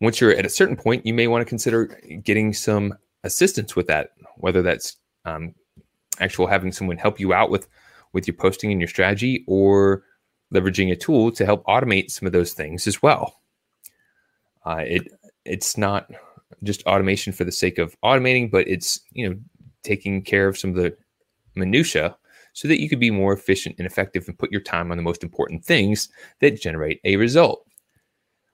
once 0.00 0.20
you're 0.20 0.36
at 0.36 0.46
a 0.46 0.50
certain 0.60 0.76
point, 0.76 1.04
you 1.04 1.14
may 1.14 1.26
want 1.26 1.42
to 1.42 1.48
consider 1.48 1.98
getting 2.22 2.52
some 2.52 2.94
assistance 3.24 3.74
with 3.74 3.88
that, 3.88 4.10
whether 4.36 4.62
that's 4.62 4.98
um, 5.24 5.52
actual 6.20 6.46
having 6.46 6.70
someone 6.70 6.96
help 6.96 7.18
you 7.18 7.32
out 7.32 7.50
with 7.50 7.66
with 8.12 8.28
your 8.28 8.36
posting 8.36 8.70
and 8.70 8.80
your 8.80 8.88
strategy, 8.88 9.42
or 9.48 10.04
leveraging 10.54 10.92
a 10.92 10.96
tool 10.96 11.32
to 11.32 11.44
help 11.44 11.64
automate 11.64 12.10
some 12.12 12.26
of 12.26 12.32
those 12.32 12.52
things 12.52 12.86
as 12.86 13.02
well. 13.02 13.41
Uh, 14.64 14.84
it 14.86 15.08
it's 15.44 15.76
not 15.76 16.10
just 16.62 16.84
automation 16.84 17.32
for 17.32 17.44
the 17.44 17.52
sake 17.52 17.78
of 17.78 17.98
automating, 18.02 18.50
but 18.50 18.66
it's 18.68 19.00
you 19.12 19.28
know 19.28 19.36
taking 19.82 20.22
care 20.22 20.48
of 20.48 20.58
some 20.58 20.70
of 20.70 20.76
the 20.76 20.96
minutia 21.54 22.16
so 22.52 22.68
that 22.68 22.80
you 22.80 22.88
could 22.88 23.00
be 23.00 23.10
more 23.10 23.32
efficient 23.32 23.74
and 23.78 23.86
effective 23.86 24.24
and 24.28 24.38
put 24.38 24.52
your 24.52 24.60
time 24.60 24.90
on 24.90 24.96
the 24.96 25.02
most 25.02 25.22
important 25.22 25.64
things 25.64 26.08
that 26.40 26.60
generate 26.60 27.00
a 27.04 27.16
result. 27.16 27.66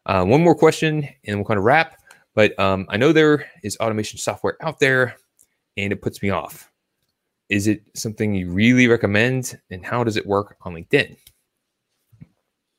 Uh, 0.07 0.25
one 0.25 0.42
more 0.42 0.55
question, 0.55 1.07
and 1.27 1.37
we'll 1.37 1.44
kind 1.44 1.59
of 1.59 1.64
wrap. 1.64 1.99
But 2.35 2.59
um, 2.59 2.87
I 2.88 2.97
know 2.97 3.12
there 3.12 3.47
is 3.62 3.77
automation 3.79 4.18
software 4.18 4.57
out 4.62 4.79
there, 4.79 5.16
and 5.77 5.92
it 5.92 6.01
puts 6.01 6.23
me 6.23 6.31
off. 6.31 6.71
Is 7.49 7.66
it 7.66 7.83
something 7.94 8.35
you 8.35 8.51
really 8.51 8.87
recommend, 8.87 9.59
and 9.71 9.85
how 9.85 10.05
does 10.05 10.16
it 10.16 10.27
work 10.27 10.57
on 10.62 10.75
LinkedIn? 10.75 11.16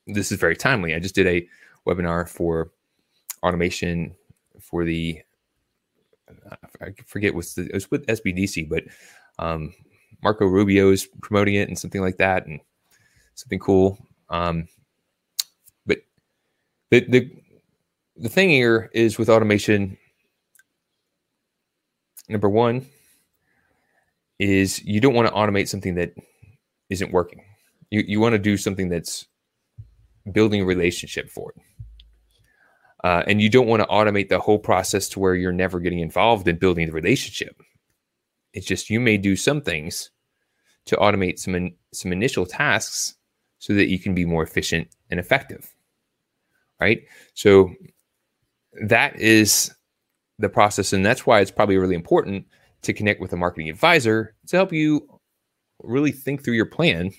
This 0.08 0.32
is 0.32 0.39
very 0.39 0.56
timely. 0.56 0.96
I 0.96 1.00
just 1.00 1.15
did 1.15 1.28
a 1.28 1.48
webinar 1.88 2.28
for 2.28 2.72
automation 3.43 4.15
for 4.60 4.86
the 4.86 5.21
I 6.82 6.93
forget 7.06 7.34
what's 7.34 7.56
the 7.56 7.63
it 7.63 7.73
was 7.73 7.89
with 7.89 8.06
SBDC, 8.08 8.69
but 8.69 8.84
um, 9.39 9.73
Marco 10.21 10.45
Rubio 10.45 10.91
is 10.91 11.08
promoting 11.21 11.56
it 11.56 11.67
and 11.67 11.78
something 11.78 12.02
like 12.02 12.17
that, 12.17 12.45
and 12.45 12.60
something 13.36 13.60
cool. 13.60 13.97
Um, 14.30 14.67
the 16.89 17.02
the 17.02 17.32
the 18.17 18.30
thing 18.30 18.49
here 18.49 18.89
is 18.93 19.17
with 19.17 19.30
automation 19.30 19.97
number 22.28 22.49
one 22.49 22.86
is 24.39 24.84
you 24.84 24.99
don't 24.99 25.13
want 25.13 25.28
to 25.28 25.34
automate 25.34 25.67
something 25.67 25.95
that 25.95 26.13
isn't 26.89 27.12
working 27.12 27.43
you 27.91 28.04
you 28.08 28.19
want 28.19 28.34
to 28.34 28.39
do 28.39 28.58
something 28.58 28.89
that's 28.89 29.28
building 30.32 30.62
a 30.62 30.65
relationship 30.65 31.30
for 31.30 31.52
it 31.52 31.62
uh, 33.03 33.23
and 33.27 33.41
you 33.41 33.49
don't 33.49 33.67
want 33.67 33.81
to 33.81 33.88
automate 33.88 34.29
the 34.29 34.39
whole 34.39 34.59
process 34.59 35.07
to 35.09 35.19
where 35.19 35.35
you're 35.35 35.51
never 35.51 35.79
getting 35.79 35.99
involved 35.99 36.47
in 36.47 36.57
building 36.57 36.85
the 36.88 36.93
relationship 36.93 37.62
it's 38.53 38.65
just 38.65 38.89
you 38.89 38.99
may 38.99 39.17
do 39.17 39.35
some 39.35 39.62
things 39.62 40.12
to 40.85 40.95
automate 40.97 41.39
some 41.39 41.55
in, 41.55 41.73
some 41.93 42.12
initial 42.12 42.45
tasks 42.45 43.15
so 43.59 43.73
that 43.73 43.89
you 43.89 43.99
can 43.99 44.15
be 44.15 44.25
more 44.25 44.43
efficient 44.43 44.88
and 45.09 45.19
effective 45.19 45.73
right? 46.79 47.03
So 47.33 47.73
that 48.88 49.19
is 49.19 49.71
the 50.38 50.49
process. 50.49 50.93
And 50.93 51.05
that's 51.05 51.25
why 51.25 51.39
it's 51.39 51.51
probably 51.51 51.77
really 51.77 51.95
important 51.95 52.45
to 52.81 52.93
connect 52.93 53.19
with 53.19 53.33
a 53.33 53.38
marketing 53.38 53.69
advisor 53.69 54.35
to 54.47 54.55
help 54.55 54.71
you 54.71 55.07
really 55.83 56.12
think 56.12 56.43
through 56.43 56.53
your 56.53 56.65
plan 56.65 57.12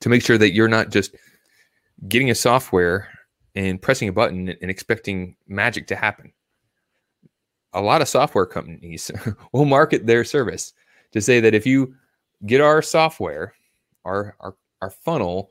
to 0.00 0.08
make 0.08 0.22
sure 0.22 0.38
that 0.38 0.52
you're 0.52 0.68
not 0.68 0.90
just 0.90 1.14
getting 2.08 2.30
a 2.30 2.34
software 2.34 3.08
and 3.54 3.80
pressing 3.80 4.08
a 4.08 4.12
button 4.12 4.48
and 4.48 4.70
expecting 4.70 5.36
magic 5.46 5.86
to 5.88 5.96
happen. 5.96 6.32
A 7.74 7.80
lot 7.80 8.02
of 8.02 8.08
software 8.08 8.46
companies 8.46 9.10
will 9.52 9.64
market 9.64 10.06
their 10.06 10.24
service 10.24 10.72
to 11.12 11.20
say 11.20 11.40
that 11.40 11.54
if 11.54 11.66
you 11.66 11.94
get 12.46 12.60
our 12.60 12.82
software, 12.82 13.54
our 14.04 14.36
our, 14.40 14.56
our 14.80 14.90
funnel, 14.90 15.50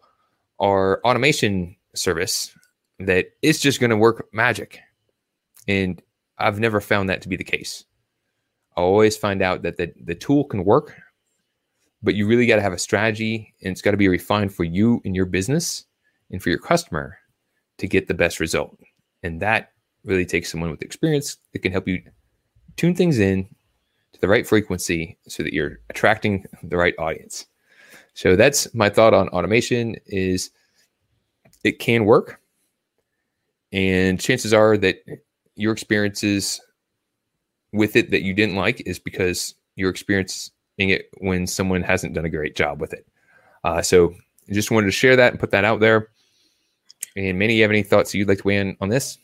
our 0.59 1.01
automation 1.03 1.75
service, 1.95 2.55
that 2.99 3.27
it's 3.41 3.59
just 3.59 3.79
going 3.79 3.89
to 3.89 3.97
work 3.97 4.27
magic. 4.33 4.79
And 5.67 6.01
I've 6.37 6.59
never 6.59 6.81
found 6.81 7.09
that 7.09 7.21
to 7.21 7.29
be 7.29 7.37
the 7.37 7.43
case. 7.43 7.85
I 8.77 8.81
always 8.81 9.17
find 9.17 9.41
out 9.41 9.63
that 9.63 9.77
the, 9.77 9.93
the 10.03 10.15
tool 10.15 10.45
can 10.45 10.63
work, 10.63 10.95
but 12.01 12.15
you 12.15 12.27
really 12.27 12.45
got 12.45 12.55
to 12.55 12.61
have 12.61 12.73
a 12.73 12.79
strategy 12.79 13.53
and 13.61 13.71
it's 13.71 13.81
got 13.81 13.91
to 13.91 13.97
be 13.97 14.07
refined 14.07 14.53
for 14.53 14.63
you 14.63 15.01
and 15.03 15.15
your 15.15 15.25
business 15.25 15.85
and 16.31 16.41
for 16.41 16.49
your 16.49 16.59
customer 16.59 17.17
to 17.81 17.87
get 17.87 18.07
the 18.07 18.13
best 18.13 18.39
result. 18.39 18.77
And 19.23 19.41
that 19.41 19.71
really 20.05 20.25
takes 20.25 20.51
someone 20.51 20.69
with 20.69 20.83
experience 20.83 21.37
that 21.51 21.59
can 21.59 21.71
help 21.71 21.87
you 21.87 21.99
tune 22.77 22.93
things 22.93 23.17
in 23.17 23.43
to 24.13 24.21
the 24.21 24.27
right 24.27 24.45
frequency 24.45 25.17
so 25.27 25.41
that 25.41 25.51
you're 25.51 25.79
attracting 25.89 26.45
the 26.61 26.77
right 26.77 26.93
audience. 26.99 27.47
So 28.13 28.35
that's 28.35 28.71
my 28.75 28.87
thought 28.87 29.15
on 29.15 29.29
automation 29.29 29.95
is 30.05 30.51
it 31.63 31.79
can 31.79 32.05
work 32.05 32.39
and 33.71 34.19
chances 34.19 34.53
are 34.53 34.77
that 34.77 35.03
your 35.55 35.73
experiences 35.73 36.61
with 37.73 37.95
it 37.95 38.11
that 38.11 38.21
you 38.21 38.35
didn't 38.35 38.55
like 38.55 38.83
is 38.85 38.99
because 38.99 39.55
you're 39.75 39.89
experiencing 39.89 40.51
it 40.77 41.09
when 41.17 41.47
someone 41.47 41.81
hasn't 41.81 42.13
done 42.13 42.25
a 42.25 42.29
great 42.29 42.55
job 42.55 42.79
with 42.79 42.93
it. 42.93 43.07
Uh, 43.63 43.81
so 43.81 44.13
just 44.51 44.69
wanted 44.69 44.85
to 44.85 44.91
share 44.91 45.15
that 45.15 45.31
and 45.31 45.39
put 45.39 45.49
that 45.51 45.65
out 45.65 45.79
there. 45.79 46.09
And 47.15 47.37
Manny, 47.37 47.55
you 47.55 47.61
have 47.63 47.71
any 47.71 47.83
thoughts 47.83 48.13
you'd 48.13 48.27
like 48.27 48.39
to 48.39 48.47
weigh 48.47 48.57
in 48.57 48.77
on 48.81 48.89
this? 48.89 49.17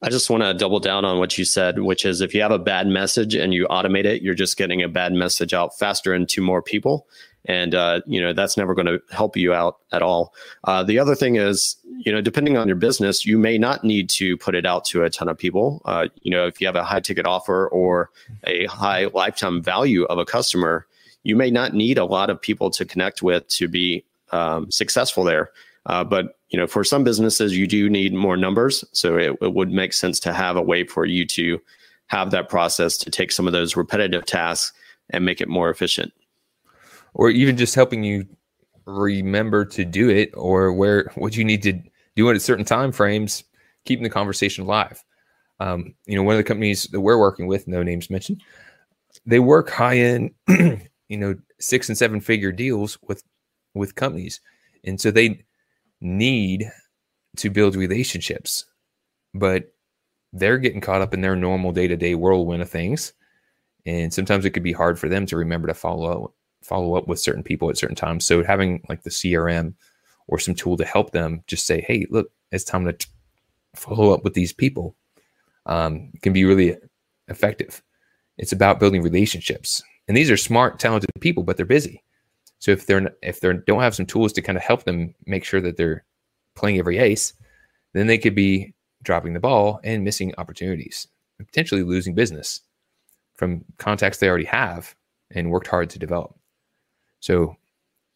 I 0.00 0.10
just 0.10 0.30
want 0.30 0.44
to 0.44 0.54
double 0.54 0.78
down 0.78 1.04
on 1.04 1.18
what 1.18 1.36
you 1.36 1.44
said, 1.44 1.80
which 1.80 2.04
is 2.04 2.20
if 2.20 2.32
you 2.32 2.40
have 2.40 2.52
a 2.52 2.58
bad 2.58 2.86
message 2.86 3.34
and 3.34 3.52
you 3.52 3.66
automate 3.66 4.04
it, 4.04 4.22
you're 4.22 4.34
just 4.34 4.56
getting 4.56 4.82
a 4.82 4.88
bad 4.88 5.12
message 5.12 5.52
out 5.52 5.76
faster 5.76 6.12
and 6.12 6.28
to 6.28 6.40
more 6.40 6.62
people. 6.62 7.08
And, 7.46 7.74
uh, 7.74 8.02
you 8.06 8.20
know, 8.20 8.32
that's 8.32 8.56
never 8.56 8.74
going 8.74 8.86
to 8.86 9.00
help 9.10 9.36
you 9.36 9.52
out 9.52 9.78
at 9.90 10.02
all. 10.02 10.34
Uh, 10.64 10.84
the 10.84 11.00
other 11.00 11.16
thing 11.16 11.36
is, 11.36 11.76
you 12.04 12.12
know, 12.12 12.20
depending 12.20 12.56
on 12.56 12.68
your 12.68 12.76
business, 12.76 13.26
you 13.26 13.38
may 13.38 13.58
not 13.58 13.82
need 13.82 14.08
to 14.10 14.36
put 14.36 14.54
it 14.54 14.64
out 14.64 14.84
to 14.86 15.02
a 15.02 15.10
ton 15.10 15.28
of 15.28 15.36
people. 15.36 15.82
Uh, 15.84 16.06
you 16.22 16.30
know, 16.30 16.46
if 16.46 16.60
you 16.60 16.66
have 16.66 16.76
a 16.76 16.84
high 16.84 17.00
ticket 17.00 17.26
offer 17.26 17.66
or 17.68 18.10
a 18.44 18.66
high 18.66 19.06
lifetime 19.06 19.62
value 19.62 20.04
of 20.04 20.18
a 20.18 20.24
customer, 20.24 20.86
you 21.24 21.34
may 21.34 21.50
not 21.50 21.74
need 21.74 21.98
a 21.98 22.04
lot 22.04 22.30
of 22.30 22.40
people 22.40 22.70
to 22.70 22.84
connect 22.84 23.22
with 23.22 23.48
to 23.48 23.66
be 23.66 24.04
um, 24.30 24.70
successful 24.70 25.24
there. 25.24 25.50
Uh, 25.86 26.04
but 26.04 26.37
you 26.50 26.58
know, 26.58 26.66
for 26.66 26.82
some 26.82 27.04
businesses, 27.04 27.56
you 27.56 27.66
do 27.66 27.90
need 27.90 28.14
more 28.14 28.36
numbers, 28.36 28.84
so 28.92 29.16
it, 29.16 29.36
it, 29.40 29.54
would 29.54 29.70
make 29.70 29.92
sense 29.92 30.18
to 30.20 30.32
have 30.32 30.56
a 30.56 30.62
way 30.62 30.84
for 30.84 31.04
you 31.04 31.26
to 31.26 31.60
have 32.06 32.30
that 32.30 32.48
process 32.48 32.96
to 32.96 33.10
take 33.10 33.30
some 33.30 33.46
of 33.46 33.52
those 33.52 33.76
repetitive 33.76 34.24
tasks 34.24 34.72
and 35.10 35.24
make 35.24 35.40
it 35.40 35.48
more 35.48 35.68
efficient, 35.68 36.12
or 37.12 37.28
even 37.28 37.56
just 37.56 37.74
helping 37.74 38.02
you 38.02 38.26
remember 38.86 39.64
to 39.66 39.84
do 39.84 40.08
it, 40.08 40.30
or 40.34 40.72
where 40.72 41.10
what 41.16 41.36
you 41.36 41.44
need 41.44 41.62
to 41.62 41.78
do 42.16 42.30
at 42.30 42.40
certain 42.40 42.64
time 42.64 42.92
frames, 42.92 43.44
keeping 43.84 44.02
the 44.02 44.10
conversation 44.10 44.64
alive. 44.64 45.04
Um, 45.60 45.94
you 46.06 46.16
know, 46.16 46.22
one 46.22 46.34
of 46.34 46.38
the 46.38 46.44
companies 46.44 46.84
that 46.84 47.00
we're 47.00 47.18
working 47.18 47.46
with, 47.46 47.68
no 47.68 47.82
names 47.82 48.08
mentioned, 48.08 48.42
they 49.26 49.38
work 49.38 49.68
high 49.68 49.98
end, 49.98 50.30
you 50.48 51.16
know, 51.16 51.34
six 51.60 51.88
and 51.90 51.98
seven 51.98 52.20
figure 52.20 52.52
deals 52.52 52.98
with 53.02 53.22
with 53.74 53.96
companies, 53.96 54.40
and 54.84 54.98
so 54.98 55.10
they 55.10 55.44
need 56.00 56.70
to 57.36 57.50
build 57.50 57.76
relationships, 57.76 58.64
but 59.34 59.72
they're 60.32 60.58
getting 60.58 60.80
caught 60.80 61.00
up 61.00 61.14
in 61.14 61.20
their 61.20 61.36
normal 61.36 61.72
day 61.72 61.88
to 61.88 61.96
day 61.96 62.14
whirlwind 62.14 62.62
of 62.62 62.70
things. 62.70 63.12
And 63.86 64.12
sometimes 64.12 64.44
it 64.44 64.50
could 64.50 64.62
be 64.62 64.72
hard 64.72 64.98
for 64.98 65.08
them 65.08 65.24
to 65.26 65.36
remember 65.36 65.68
to 65.68 65.74
follow 65.74 66.24
up, 66.24 66.34
follow 66.62 66.94
up 66.94 67.08
with 67.08 67.20
certain 67.20 67.42
people 67.42 67.70
at 67.70 67.78
certain 67.78 67.96
times. 67.96 68.26
So 68.26 68.44
having 68.44 68.82
like 68.88 69.02
the 69.02 69.10
CRM 69.10 69.74
or 70.26 70.38
some 70.38 70.54
tool 70.54 70.76
to 70.76 70.84
help 70.84 71.12
them 71.12 71.42
just 71.46 71.66
say, 71.66 71.80
Hey, 71.80 72.06
look, 72.10 72.30
it's 72.52 72.64
time 72.64 72.84
to 72.84 73.06
follow 73.74 74.12
up 74.12 74.24
with 74.24 74.34
these 74.34 74.52
people 74.52 74.94
um, 75.66 76.10
can 76.22 76.32
be 76.32 76.44
really 76.44 76.76
effective. 77.28 77.82
It's 78.36 78.52
about 78.52 78.80
building 78.80 79.02
relationships. 79.02 79.82
And 80.06 80.16
these 80.16 80.30
are 80.30 80.36
smart, 80.36 80.78
talented 80.78 81.10
people, 81.20 81.42
but 81.42 81.56
they're 81.56 81.66
busy. 81.66 82.02
So 82.58 82.70
if 82.72 82.86
they're 82.86 83.10
if 83.22 83.40
they 83.40 83.52
don't 83.66 83.82
have 83.82 83.94
some 83.94 84.06
tools 84.06 84.32
to 84.34 84.42
kind 84.42 84.58
of 84.58 84.64
help 84.64 84.84
them 84.84 85.14
make 85.26 85.44
sure 85.44 85.60
that 85.60 85.76
they're 85.76 86.04
playing 86.54 86.78
every 86.78 86.98
ace, 86.98 87.32
then 87.92 88.06
they 88.06 88.18
could 88.18 88.34
be 88.34 88.74
dropping 89.02 89.32
the 89.32 89.40
ball 89.40 89.80
and 89.84 90.04
missing 90.04 90.34
opportunities, 90.38 91.06
and 91.38 91.46
potentially 91.46 91.82
losing 91.82 92.14
business 92.14 92.60
from 93.36 93.64
contacts 93.78 94.18
they 94.18 94.28
already 94.28 94.44
have 94.44 94.94
and 95.30 95.50
worked 95.50 95.68
hard 95.68 95.88
to 95.90 95.98
develop. 95.98 96.36
So 97.20 97.56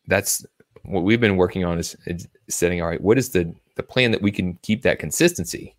that's 0.09 0.45
what 0.85 1.05
we've 1.05 1.21
been 1.21 1.37
working 1.37 1.65
on 1.65 1.79
is, 1.79 1.97
is 2.07 2.27
setting 2.49 2.83
all 2.83 2.89
right, 2.89 3.01
what 3.01 3.19
is 3.19 3.31
the 3.31 3.55
the 3.77 3.83
plan 3.83 4.11
that 4.11 4.23
we 4.23 4.31
can 4.31 4.59
keep 4.63 4.83
that 4.83 4.99
consistency? 4.99 5.75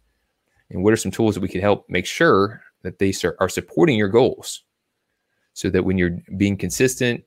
And 0.69 0.83
what 0.83 0.93
are 0.93 0.97
some 0.97 1.11
tools 1.11 1.35
that 1.35 1.41
we 1.41 1.49
can 1.49 1.61
help 1.61 1.85
make 1.89 2.05
sure 2.05 2.61
that 2.81 2.99
they 2.99 3.13
are 3.39 3.49
supporting 3.49 3.97
your 3.97 4.07
goals 4.07 4.63
so 5.53 5.69
that 5.69 5.83
when 5.83 5.97
you're 5.97 6.17
being 6.37 6.57
consistent 6.57 7.23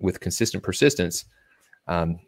with 0.00 0.20
consistent 0.20 0.62
persistence, 0.62 1.24
um, 1.88 2.18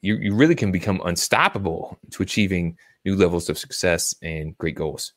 you, 0.00 0.16
you 0.16 0.34
really 0.34 0.54
can 0.54 0.70
become 0.70 1.00
unstoppable 1.04 1.98
to 2.10 2.22
achieving 2.22 2.76
new 3.04 3.16
levels 3.16 3.48
of 3.48 3.58
success 3.58 4.14
and 4.22 4.56
great 4.58 4.74
goals. 4.74 5.12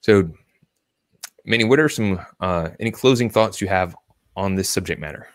So, 0.00 0.30
Manny, 1.44 1.64
what 1.64 1.78
are 1.78 1.88
some 1.88 2.20
uh, 2.40 2.70
any 2.80 2.90
closing 2.90 3.30
thoughts 3.30 3.60
you 3.60 3.68
have 3.68 3.96
on 4.36 4.56
this 4.56 4.68
subject 4.68 5.00
matter? 5.00 5.28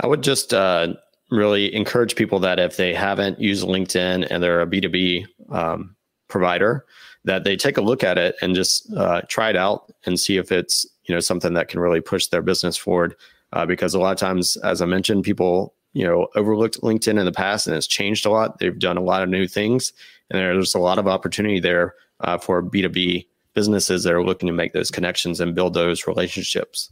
I 0.00 0.06
would 0.06 0.22
just 0.22 0.52
uh, 0.52 0.94
really 1.30 1.74
encourage 1.74 2.16
people 2.16 2.38
that 2.40 2.58
if 2.58 2.76
they 2.76 2.94
haven't 2.94 3.40
used 3.40 3.66
LinkedIn 3.66 4.26
and 4.30 4.42
they're 4.42 4.62
a 4.62 4.66
B2B 4.66 5.26
um, 5.50 5.94
provider, 6.28 6.84
that 7.24 7.44
they 7.44 7.56
take 7.56 7.76
a 7.76 7.82
look 7.82 8.02
at 8.02 8.18
it 8.18 8.36
and 8.42 8.54
just 8.54 8.92
uh, 8.94 9.22
try 9.28 9.50
it 9.50 9.56
out 9.56 9.92
and 10.04 10.18
see 10.18 10.36
if 10.36 10.52
it's 10.52 10.86
you 11.06 11.14
know 11.14 11.20
something 11.20 11.54
that 11.54 11.68
can 11.68 11.80
really 11.80 12.00
push 12.00 12.26
their 12.28 12.42
business 12.42 12.76
forward. 12.76 13.14
Uh, 13.52 13.64
because 13.64 13.94
a 13.94 14.00
lot 14.00 14.10
of 14.10 14.18
times, 14.18 14.56
as 14.58 14.82
I 14.82 14.86
mentioned, 14.86 15.24
people 15.24 15.74
you 15.92 16.04
know 16.04 16.28
overlooked 16.34 16.80
LinkedIn 16.80 17.18
in 17.18 17.24
the 17.24 17.32
past 17.32 17.66
and 17.66 17.76
it's 17.76 17.86
changed 17.86 18.26
a 18.26 18.30
lot. 18.30 18.58
They've 18.58 18.78
done 18.78 18.96
a 18.96 19.02
lot 19.02 19.22
of 19.22 19.28
new 19.28 19.46
things, 19.46 19.92
and 20.30 20.38
there's 20.38 20.74
a 20.74 20.80
lot 20.80 20.98
of 20.98 21.06
opportunity 21.06 21.60
there 21.60 21.94
uh, 22.20 22.38
for 22.38 22.62
B 22.62 22.82
two 22.82 22.88
B 22.88 23.28
businesses 23.54 24.02
that 24.02 24.12
are 24.12 24.24
looking 24.24 24.48
to 24.48 24.52
make 24.52 24.72
those 24.72 24.90
connections 24.90 25.40
and 25.40 25.54
build 25.54 25.74
those 25.74 26.06
relationships. 26.06 26.90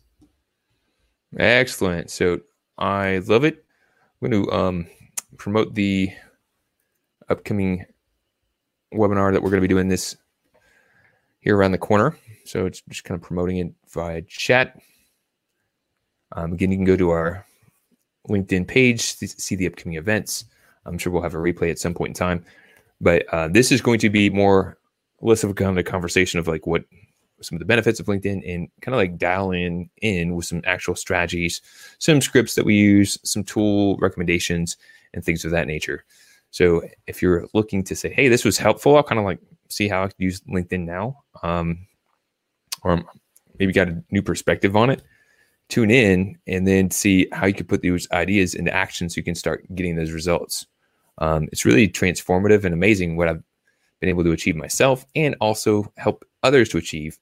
Excellent. 1.39 2.11
So 2.11 2.41
I 2.79 3.19
love 3.27 3.45
it. 3.45 3.65
I'm 4.23 4.31
going 4.31 4.45
to 4.45 4.53
um, 4.53 4.87
promote 5.39 5.75
the 5.75 6.11
upcoming 7.29 7.85
webinar 8.95 9.33
that 9.33 9.43
we're 9.43 9.51
going 9.51 9.63
to 9.63 9.69
be 9.69 9.73
doing 9.73 9.89
this 9.89 10.17
here 11.43 11.57
around 11.57 11.73
the 11.73 11.79
corner. 11.79 12.17
So 12.45 12.67
it's 12.67 12.83
just 12.89 13.05
kind 13.05 13.21
of 13.21 13.27
promoting 13.27 13.59
it 13.59 13.73
via 13.93 14.23
chat. 14.23 14.81
Um, 16.35 16.53
again, 16.55 16.71
you 16.71 16.79
can 16.79 16.87
go 16.87 16.97
to 16.97 17.11
our 17.11 17.45
LinkedIn 18.29 18.67
page, 18.67 19.03
see 19.03 19.57
the 19.57 19.67
upcoming 19.67 19.99
events. 19.99 20.47
I'm 20.87 20.99
sure 20.99 21.13
we'll 21.13 21.23
have 21.23 21.35
a 21.35 21.39
replay 21.39 21.71
at 21.71 21.79
some 21.79 21.95
point 21.95 22.11
in 22.11 22.15
time. 22.15 22.45
But 23.01 23.27
uh, 23.33 23.49
this 23.49 23.71
is 23.71 23.83
going 23.83 23.99
to 24.01 24.11
be 24.11 24.31
more 24.31 24.79
less 25.21 25.45
of 25.45 25.51
a 25.51 25.55
kind 25.55 25.79
of 25.79 25.85
conversation 25.85 26.41
of 26.41 26.49
like 26.49 26.67
what 26.67 26.85
some 27.41 27.57
of 27.57 27.61
the 27.61 27.67
benefits 27.67 27.99
of 27.99 28.07
LinkedIn 28.07 28.43
and 28.49 28.69
kind 28.81 28.95
of 28.95 28.99
like 28.99 29.19
dial 29.19 29.51
in 29.51 29.91
in 30.01 30.37
with 30.37 30.47
some 30.47 30.63
actual 30.65 30.95
strategies, 30.95 31.61
some 31.99 32.21
scripts 32.21 32.55
that 32.55 32.65
we 32.65 32.77
use, 32.77 33.19
some 33.25 33.43
tool 33.43 33.97
recommendations, 33.99 34.77
and 35.13 35.25
things 35.25 35.45
of 35.45 35.51
that 35.51 35.67
nature. 35.67 36.05
So 36.51 36.83
if 37.07 37.23
you're 37.23 37.47
looking 37.55 37.83
to 37.85 37.97
say, 37.97 38.13
hey, 38.13 38.29
this 38.29 38.45
was 38.45 38.59
helpful, 38.59 38.97
I'll 38.97 39.03
kind 39.03 39.19
of 39.19 39.25
like 39.25 39.41
see 39.73 39.89
how 39.89 40.05
I 40.05 40.07
could 40.07 40.17
use 40.19 40.41
LinkedIn 40.43 40.85
now, 40.85 41.23
um, 41.43 41.87
or 42.83 43.03
maybe 43.59 43.73
got 43.73 43.89
a 43.89 44.03
new 44.11 44.23
perspective 44.23 44.77
on 44.77 44.91
it. 44.91 45.03
Tune 45.69 45.91
in 45.91 46.39
and 46.47 46.67
then 46.67 46.91
see 46.91 47.29
how 47.33 47.47
you 47.47 47.55
can 47.55 47.67
put 47.67 47.83
those 47.83 48.11
ideas 48.11 48.55
into 48.55 48.75
action 48.75 49.09
so 49.09 49.19
you 49.19 49.25
can 49.25 49.35
start 49.35 49.65
getting 49.75 49.97
those 49.97 50.13
results. 50.13 50.67
Um, 51.19 51.49
it's 51.53 51.65
really 51.65 51.89
transformative 51.89 52.65
and 52.65 52.75
amazing 52.75 53.17
what 53.17 53.29
I've 53.29 53.43
been 54.01 54.09
able 54.09 54.25
to 54.25 54.33
achieve 54.33 54.57
myself 54.57 55.07
and 55.15 55.37
also 55.41 55.93
help 55.97 56.25
others 56.43 56.69
to 56.71 56.79
achieve 56.79 57.19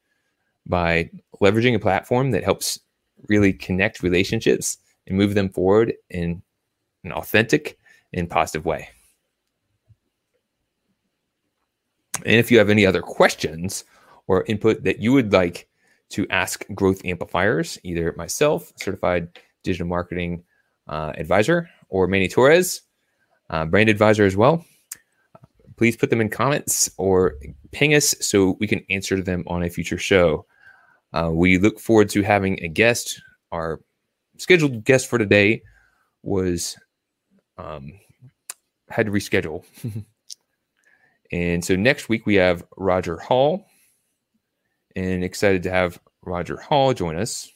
by 0.67 1.11
leveraging 1.41 1.75
a 1.75 1.81
platform 1.81 2.31
that 2.31 2.45
helps 2.45 2.81
really 3.29 3.53
connect 3.53 4.03
relationships 4.03 4.79
and 5.07 5.17
move 5.17 5.35
them 5.35 5.49
forward 5.49 5.93
in 6.09 6.43
an 7.05 7.13
authentic 7.13 7.79
and 8.13 8.29
positive 8.29 8.65
way. 8.65 8.89
And 12.27 12.37
if 12.37 12.51
you 12.51 12.59
have 12.59 12.71
any 12.71 12.87
other 12.87 13.03
questions 13.03 13.85
or 14.27 14.45
input 14.45 14.85
that 14.85 15.01
you 15.01 15.13
would 15.13 15.33
like 15.33 15.69
to 16.11 16.27
ask 16.31 16.65
growth 16.75 17.05
amplifiers, 17.05 17.79
either 17.85 18.15
myself, 18.17 18.73
certified 18.77 19.29
digital 19.63 19.87
marketing 19.87 20.43
uh, 20.89 21.13
advisor, 21.17 21.69
or 21.89 22.07
Manny 22.07 22.29
Torres, 22.29 22.83
uh, 23.51 23.65
brand 23.65 23.89
advisor 23.89 24.25
as 24.25 24.37
well, 24.37 24.65
please 25.77 25.97
put 25.97 26.11
them 26.11 26.21
in 26.21 26.29
comments 26.29 26.91
or 26.99 27.37
ping 27.73 27.95
us 27.95 28.15
so 28.21 28.57
we 28.61 28.67
can 28.67 28.85
answer 28.91 29.21
them 29.21 29.45
on 29.47 29.63
a 29.63 29.71
future 29.71 29.99
show. 29.99 30.45
Uh, 31.13 31.31
we 31.33 31.59
look 31.59 31.81
forward 31.81 32.09
to 32.11 32.23
having 32.23 32.63
a 32.63 32.69
guest. 32.69 33.21
Our 33.51 33.81
scheduled 34.37 34.85
guest 34.85 35.09
for 35.09 35.19
today 35.19 35.63
was 36.23 36.77
um, 37.59 37.93
had 38.89 39.07
to 39.07 39.13
reschedule. 39.13 39.65
And 41.33 41.65
so 41.65 41.77
next 41.77 42.09
week 42.09 42.27
we 42.27 42.37
have 42.37 42.65
Roger 42.77 43.19
Hall, 43.19 43.67
and 44.97 45.23
excited 45.23 45.63
to 45.65 45.71
have 45.71 46.01
Roger 46.23 46.57
Hall 46.57 46.93
join 46.93 47.17
us. 47.17 47.53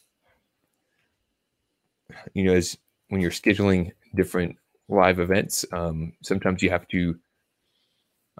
You 2.32 2.44
know, 2.44 2.54
as 2.54 2.76
when 3.08 3.20
you're 3.20 3.30
scheduling 3.30 3.92
different 4.14 4.56
live 4.88 5.18
events, 5.18 5.64
um, 5.72 6.12
sometimes 6.22 6.62
you 6.62 6.70
have 6.70 6.86
to, 6.88 7.18